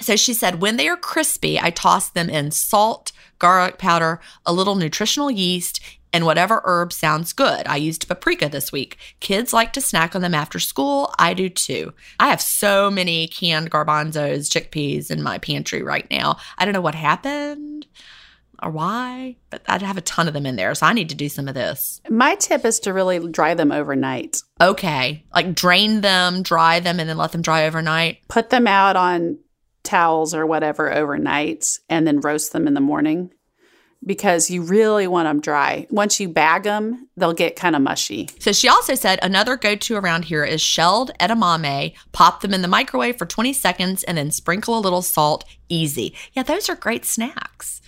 [0.01, 4.53] So she said, when they are crispy, I toss them in salt, garlic powder, a
[4.53, 5.81] little nutritional yeast,
[6.13, 7.67] and whatever herb sounds good.
[7.67, 8.99] I used paprika this week.
[9.21, 11.15] Kids like to snack on them after school.
[11.19, 11.95] I do too.
[12.19, 16.37] I have so many canned garbanzos, chickpeas in my pantry right now.
[16.59, 17.87] I don't know what happened
[18.63, 20.75] or why, but I'd have a ton of them in there.
[20.75, 22.01] So I need to do some of this.
[22.09, 24.39] My tip is to really dry them overnight.
[24.61, 25.25] Okay.
[25.35, 28.19] Like drain them, dry them, and then let them dry overnight.
[28.29, 29.39] Put them out on
[29.83, 33.31] towels or whatever overnight and then roast them in the morning
[34.05, 35.87] because you really want them dry.
[35.91, 38.29] Once you bag them, they'll get kind of mushy.
[38.39, 41.95] So she also said another go to around here is shelled edamame.
[42.13, 45.45] Pop them in the microwave for 20 seconds and then sprinkle a little salt.
[45.69, 46.15] Easy.
[46.33, 47.81] Yeah, those are great snacks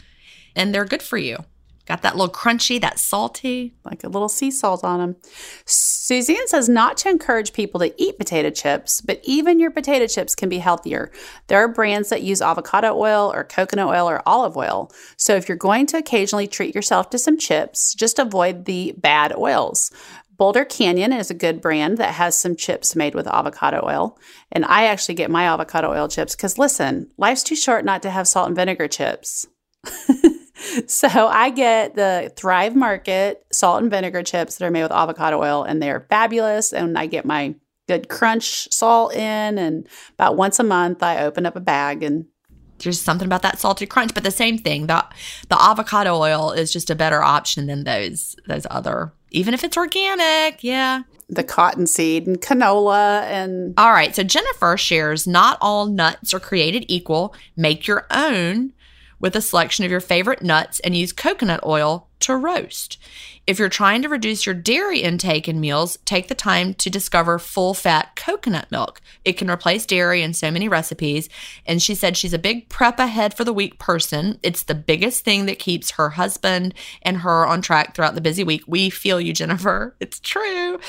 [0.54, 1.38] and they're good for you.
[1.84, 3.74] Got that little crunchy, that salty.
[3.84, 5.16] Like a little sea salt on them.
[5.64, 10.36] Suzanne says not to encourage people to eat potato chips, but even your potato chips
[10.36, 11.10] can be healthier.
[11.48, 14.92] There are brands that use avocado oil or coconut oil or olive oil.
[15.16, 19.34] So if you're going to occasionally treat yourself to some chips, just avoid the bad
[19.36, 19.90] oils.
[20.36, 24.18] Boulder Canyon is a good brand that has some chips made with avocado oil.
[24.52, 28.10] And I actually get my avocado oil chips because listen, life's too short not to
[28.10, 29.46] have salt and vinegar chips.
[30.86, 35.40] so I get the Thrive Market salt and vinegar chips that are made with avocado
[35.42, 36.72] oil, and they're fabulous.
[36.72, 37.54] And I get my
[37.88, 42.26] good crunch salt in, and about once a month I open up a bag and
[42.78, 45.04] there's something about that salty crunch but the same thing the
[45.48, 49.76] the avocado oil is just a better option than those those other even if it's
[49.76, 56.34] organic yeah the cottonseed and canola and all right so jennifer shares not all nuts
[56.34, 58.72] are created equal make your own
[59.22, 62.98] with a selection of your favorite nuts and use coconut oil to roast.
[63.46, 67.38] If you're trying to reduce your dairy intake in meals, take the time to discover
[67.38, 69.00] full fat coconut milk.
[69.24, 71.28] It can replace dairy in so many recipes.
[71.66, 74.38] And she said she's a big prep ahead for the week person.
[74.42, 78.44] It's the biggest thing that keeps her husband and her on track throughout the busy
[78.44, 78.62] week.
[78.66, 79.96] We feel you, Jennifer.
[80.02, 80.80] It's true.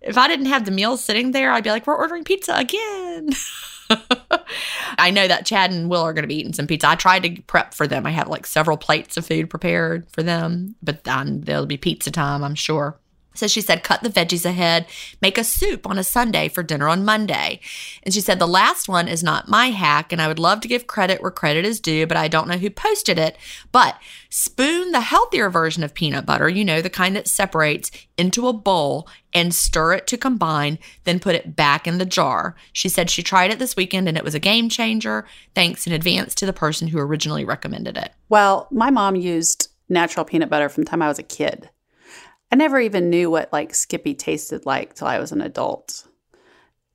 [0.00, 3.30] If I didn't have the meals sitting there, I'd be like, we're ordering pizza again.
[4.98, 6.88] I know that Chad and Will are going to be eating some pizza.
[6.88, 8.06] I tried to prep for them.
[8.06, 12.10] I have like several plates of food prepared for them, but um, there'll be pizza
[12.10, 12.98] time, I'm sure.
[13.34, 14.86] So she said, cut the veggies ahead,
[15.20, 17.60] make a soup on a Sunday for dinner on Monday.
[18.02, 20.68] And she said, the last one is not my hack, and I would love to
[20.68, 23.36] give credit where credit is due, but I don't know who posted it.
[23.70, 28.46] But spoon the healthier version of peanut butter, you know, the kind that separates, into
[28.46, 32.54] a bowl and stir it to combine, then put it back in the jar.
[32.72, 35.26] She said she tried it this weekend and it was a game changer.
[35.54, 38.12] Thanks in advance to the person who originally recommended it.
[38.28, 41.70] Well, my mom used natural peanut butter from the time I was a kid.
[42.52, 46.06] I never even knew what like Skippy tasted like till I was an adult.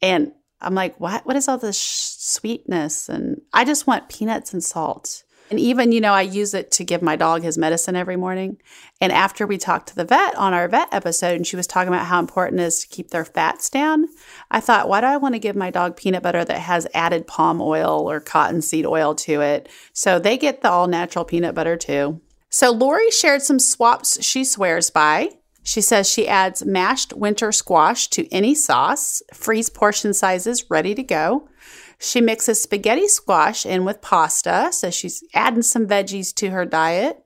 [0.04, 0.32] And
[0.62, 1.26] I'm like, what?
[1.26, 3.10] What is all this sh- sweetness?
[3.10, 5.24] And I just want peanuts and salt.
[5.50, 8.58] And even, you know, I use it to give my dog his medicine every morning.
[9.00, 11.88] And after we talked to the vet on our vet episode, and she was talking
[11.88, 14.08] about how important it is to keep their fats down,
[14.52, 17.28] I thought, why do I want to give my dog peanut butter that has added
[17.28, 19.70] palm oil or cottonseed oil to it?
[19.94, 22.20] So they get the all natural peanut butter too.
[22.50, 25.37] So Lori shared some swaps she swears by.
[25.68, 31.04] She says she adds mashed winter squash to any sauce, freeze portion sizes ready to
[31.04, 31.50] go.
[32.00, 37.22] She mixes spaghetti squash in with pasta, so she's adding some veggies to her diet.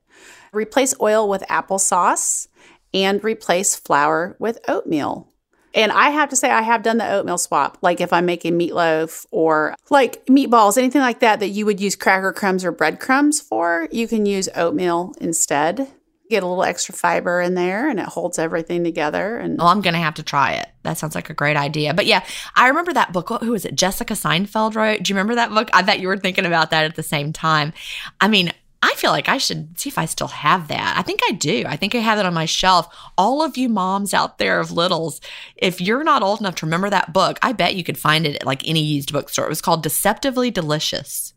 [0.51, 2.47] Replace oil with applesauce
[2.95, 5.31] and replace flour with oatmeal.
[5.75, 7.77] And I have to say, I have done the oatmeal swap.
[7.83, 11.95] Like if I'm making meatloaf or like meatballs, anything like that, that you would use
[11.95, 15.89] cracker crumbs or breadcrumbs for, you can use oatmeal instead
[16.31, 19.81] get a little extra fiber in there and it holds everything together and well i'm
[19.81, 22.23] gonna have to try it that sounds like a great idea but yeah
[22.55, 25.69] i remember that book who was it jessica seinfeld wrote do you remember that book
[25.73, 27.71] i bet you were thinking about that at the same time
[28.19, 28.51] i mean
[28.83, 30.95] I feel like I should see if I still have that.
[30.97, 31.65] I think I do.
[31.67, 32.87] I think I have it on my shelf.
[33.15, 35.21] All of you moms out there of littles,
[35.55, 38.37] if you're not old enough to remember that book, I bet you could find it
[38.37, 39.45] at like any used bookstore.
[39.45, 41.35] It was called Deceptively Delicious.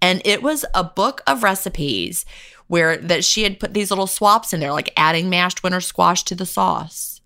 [0.00, 2.24] And it was a book of recipes
[2.68, 6.22] where that she had put these little swaps in there, like adding mashed winter squash
[6.24, 7.20] to the sauce.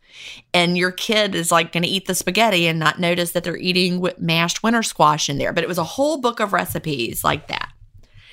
[0.53, 3.57] And your kid is like going to eat the spaghetti and not notice that they're
[3.57, 5.53] eating mashed winter squash in there.
[5.53, 7.71] But it was a whole book of recipes like that.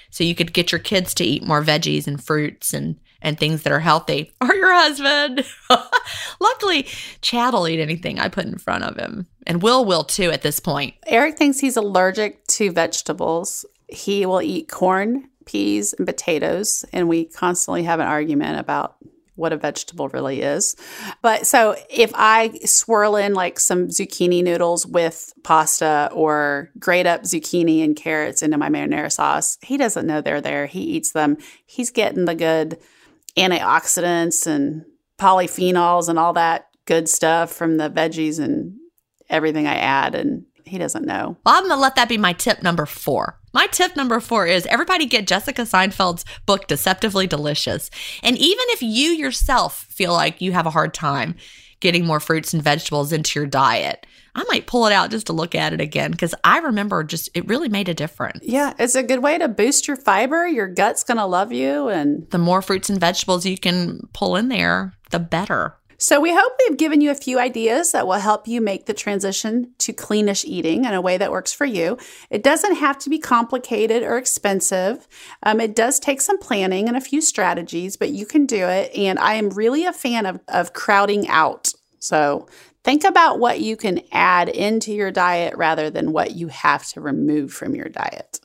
[0.10, 3.64] So you could get your kids to eat more veggies and fruits and and things
[3.64, 5.44] that are healthy, or your husband.
[6.40, 6.84] Luckily,
[7.22, 10.44] Chad will eat anything I put in front of him, and Will will too at
[10.44, 10.94] this point.
[11.08, 13.66] Eric thinks he's allergic to vegetables.
[13.88, 18.98] He will eat corn, peas and potatoes, and we constantly have an argument about
[19.38, 20.76] what a vegetable really is.
[21.22, 27.22] But so if I swirl in like some zucchini noodles with pasta or grate up
[27.22, 30.66] zucchini and carrots into my marinara sauce, he doesn't know they're there.
[30.66, 31.38] He eats them.
[31.66, 32.80] He's getting the good
[33.38, 34.86] antioxidants and
[35.20, 38.76] polyphenols and all that good stuff from the veggies and
[39.30, 40.16] everything I add.
[40.16, 41.38] And he doesn't know.
[41.46, 43.40] Well, I'm going to let that be my tip number four.
[43.58, 47.90] My tip number four is everybody get Jessica Seinfeld's book, Deceptively Delicious.
[48.22, 51.34] And even if you yourself feel like you have a hard time
[51.80, 54.06] getting more fruits and vegetables into your diet,
[54.36, 57.32] I might pull it out just to look at it again because I remember just
[57.34, 58.42] it really made a difference.
[58.44, 60.48] Yeah, it's a good way to boost your fiber.
[60.48, 61.88] Your gut's going to love you.
[61.88, 65.76] And the more fruits and vegetables you can pull in there, the better.
[66.00, 68.94] So, we hope we've given you a few ideas that will help you make the
[68.94, 71.98] transition to cleanish eating in a way that works for you.
[72.30, 75.08] It doesn't have to be complicated or expensive.
[75.42, 78.96] Um, it does take some planning and a few strategies, but you can do it.
[78.96, 81.74] And I am really a fan of, of crowding out.
[81.98, 82.48] So,
[82.84, 87.02] think about what you can add into your diet rather than what you have to
[87.02, 88.40] remove from your diet.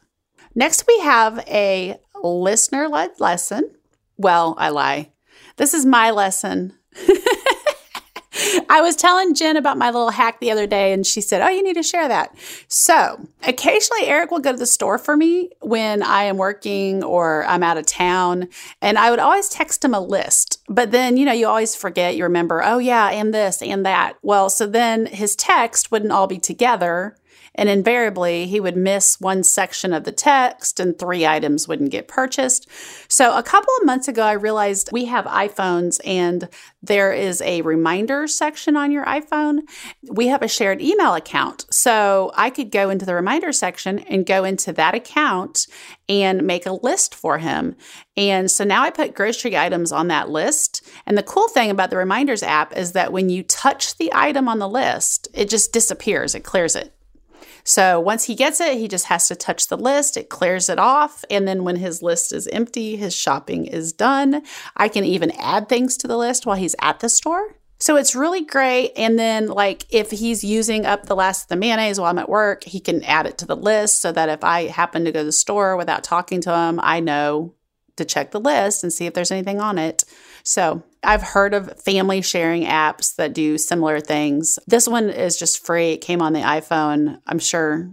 [0.54, 3.74] Next, we have a listener led lesson.
[4.16, 5.12] Well, I lie.
[5.58, 6.78] This is my lesson.
[8.68, 11.48] I was telling Gin about my little hack the other day, and she said, Oh,
[11.48, 12.34] you need to share that.
[12.68, 17.44] So occasionally, Eric will go to the store for me when I am working or
[17.44, 18.48] I'm out of town.
[18.80, 20.62] And I would always text him a list.
[20.68, 24.16] But then, you know, you always forget, you remember, Oh, yeah, and this and that.
[24.22, 27.16] Well, so then his text wouldn't all be together.
[27.54, 32.08] And invariably, he would miss one section of the text and three items wouldn't get
[32.08, 32.66] purchased.
[33.08, 36.48] So, a couple of months ago, I realized we have iPhones and
[36.82, 39.60] there is a reminder section on your iPhone.
[40.10, 41.66] We have a shared email account.
[41.70, 45.66] So, I could go into the reminder section and go into that account
[46.08, 47.76] and make a list for him.
[48.16, 50.86] And so now I put grocery items on that list.
[51.06, 54.48] And the cool thing about the reminders app is that when you touch the item
[54.48, 56.92] on the list, it just disappears, it clears it.
[57.64, 60.78] So once he gets it, he just has to touch the list, it clears it
[60.78, 61.24] off.
[61.30, 64.42] And then when his list is empty, his shopping is done.
[64.76, 67.56] I can even add things to the list while he's at the store.
[67.78, 68.92] So it's really great.
[68.96, 72.28] And then, like, if he's using up the last of the mayonnaise while I'm at
[72.28, 75.20] work, he can add it to the list so that if I happen to go
[75.20, 77.54] to the store without talking to him, I know
[77.96, 80.04] to check the list and see if there's anything on it.
[80.44, 84.58] So I've heard of family sharing apps that do similar things.
[84.66, 85.92] This one is just free.
[85.92, 87.20] It came on the iPhone.
[87.26, 87.90] I'm sure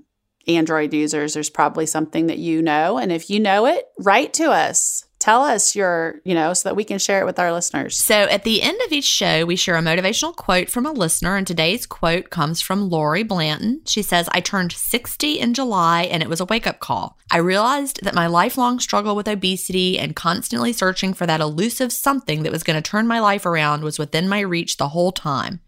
[0.48, 2.98] Android users, there's probably something that you know.
[2.98, 5.06] And if you know it, write to us.
[5.20, 8.00] Tell us your, you know, so that we can share it with our listeners.
[8.00, 11.36] So at the end of each show, we share a motivational quote from a listener,
[11.36, 13.82] and today's quote comes from Lori Blanton.
[13.86, 17.18] She says, I turned 60 in July and it was a wake up call.
[17.30, 22.44] I realized that my lifelong struggle with obesity and constantly searching for that elusive something
[22.44, 25.60] that was going to turn my life around was within my reach the whole time.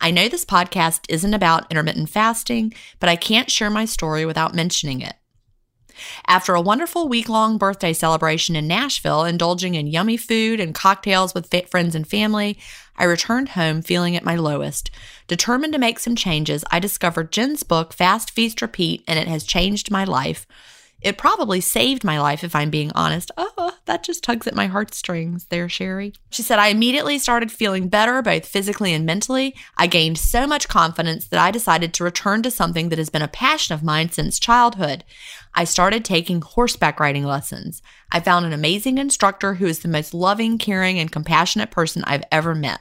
[0.00, 4.54] I know this podcast isn't about intermittent fasting, but I can't share my story without
[4.54, 5.14] mentioning it.
[6.26, 11.34] After a wonderful week long birthday celebration in Nashville, indulging in yummy food and cocktails
[11.34, 12.58] with friends and family,
[12.96, 14.90] I returned home feeling at my lowest.
[15.26, 19.44] Determined to make some changes, I discovered Gin's book, Fast, Feast, Repeat, and it has
[19.44, 20.46] changed my life.
[21.00, 23.30] It probably saved my life if I'm being honest.
[23.36, 26.14] Oh, that just tugs at my heartstrings there, Sheri.
[26.30, 29.54] She said, I immediately started feeling better, both physically and mentally.
[29.76, 33.22] I gained so much confidence that I decided to return to something that has been
[33.22, 35.04] a passion of mine since childhood.
[35.54, 37.80] I started taking horseback riding lessons.
[38.10, 42.24] I found an amazing instructor who is the most loving, caring, and compassionate person I've
[42.32, 42.80] ever met.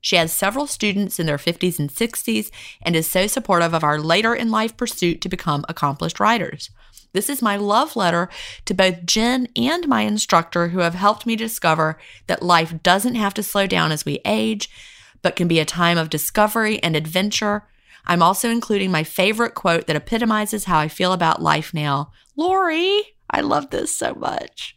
[0.00, 2.50] She has several students in their 50s and 60s
[2.82, 6.70] and is so supportive of our later in life pursuit to become accomplished riders.
[7.12, 8.28] This is my love letter
[8.64, 13.34] to both Gin and my instructor who have helped me discover that life doesn't have
[13.34, 14.70] to slow down as we age,
[15.20, 17.68] but can be a time of discovery and adventure.
[18.06, 22.10] I'm also including my favorite quote that epitomizes how I feel about life now.
[22.36, 24.76] Lori, I love this so much.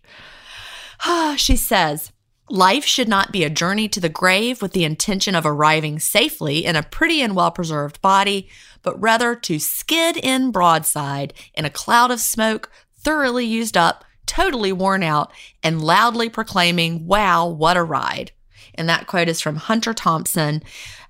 [1.38, 2.12] she says,
[2.50, 6.64] Life should not be a journey to the grave with the intention of arriving safely
[6.64, 8.50] in a pretty and well preserved body,
[8.86, 14.72] but rather to skid in broadside in a cloud of smoke, thoroughly used up, totally
[14.72, 15.32] worn out,
[15.62, 18.32] and loudly proclaiming, Wow, what a ride.
[18.76, 20.62] And that quote is from Hunter Thompson,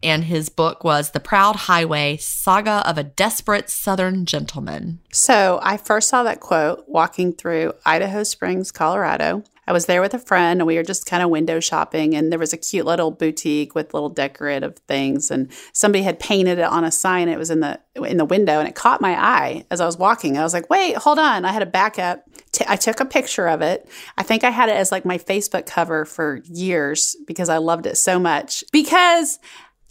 [0.02, 5.00] and his book was The Proud Highway Saga of a Desperate Southern Gentleman.
[5.12, 9.44] So I first saw that quote walking through Idaho Springs, Colorado.
[9.68, 12.32] I was there with a friend and we were just kind of window shopping and
[12.32, 16.66] there was a cute little boutique with little decorative things and somebody had painted it
[16.66, 19.66] on a sign it was in the in the window and it caught my eye
[19.72, 20.38] as I was walking.
[20.38, 22.24] I was like, "Wait, hold on." I had to back up.
[22.52, 23.88] T- I took a picture of it.
[24.18, 27.86] I think I had it as like my Facebook cover for years because I loved
[27.86, 28.64] it so much.
[28.72, 29.40] Because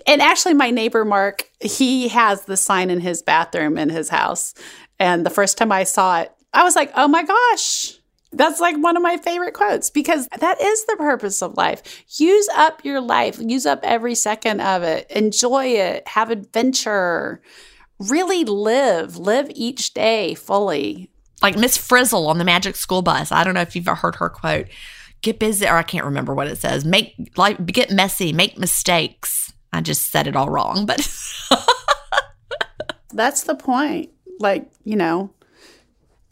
[0.06, 4.54] and actually my neighbor Mark, he has the sign in his bathroom in his house.
[4.98, 7.98] And the first time I saw it, I was like, "Oh my gosh."
[8.36, 12.04] That's like one of my favorite quotes because that is the purpose of life.
[12.18, 17.40] Use up your life, use up every second of it, enjoy it, have adventure,
[17.98, 21.10] really live, live each day fully.
[21.42, 23.30] Like Miss Frizzle on the Magic School Bus.
[23.30, 24.66] I don't know if you've heard her quote.
[25.22, 26.84] Get busy, or I can't remember what it says.
[26.84, 29.52] Make like get messy, make mistakes.
[29.72, 30.98] I just said it all wrong, but
[33.12, 34.10] that's the point.
[34.38, 35.30] Like, you know,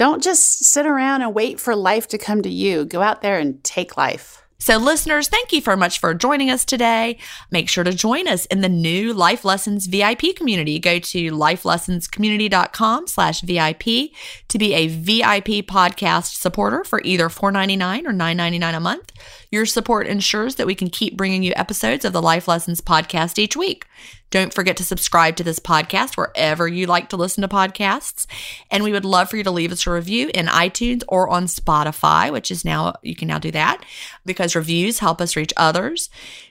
[0.03, 2.84] don't just sit around and wait for life to come to you.
[2.84, 4.42] Go out there and take life.
[4.59, 7.18] So, listeners, thank you very much for joining us today.
[7.53, 10.80] Make sure to join us in the new Life Lessons VIP community.
[10.80, 14.11] Go to lifelessonscommunity.com slash VIP
[14.48, 19.12] to be a VIP podcast supporter for either $4.99 or $9.99 a month.
[19.53, 23.38] Your support ensures that we can keep bringing you episodes of the Life Lessons podcast
[23.38, 23.86] each week.
[24.33, 28.26] Don't forget to subscribe to this podcast wherever you like to listen to podcasts.
[28.70, 31.45] And we would love for you to leave us a review in iTunes or on
[31.45, 33.85] Spotify, which is now, you can now do that
[34.24, 36.09] because reviews help us reach others.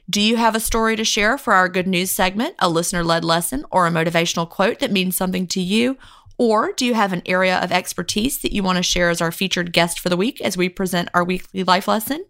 [0.08, 3.26] Do you have a story to share for our good news segment, a listener led
[3.26, 5.98] lesson, or a motivational quote that means something to you?
[6.38, 9.32] Or do you have an area of expertise that you want to share as our
[9.32, 12.26] featured guest for the week as we present our weekly life lesson?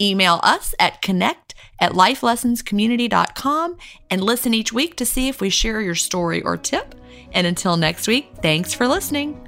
[0.00, 1.41] Email us at connect
[1.82, 3.76] at lifelessonscommunity.com
[4.08, 6.94] and listen each week to see if we share your story or tip.
[7.32, 9.38] And until next week, thanks for listening.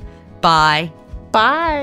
[0.40, 0.92] Bye.
[1.30, 1.74] Bye.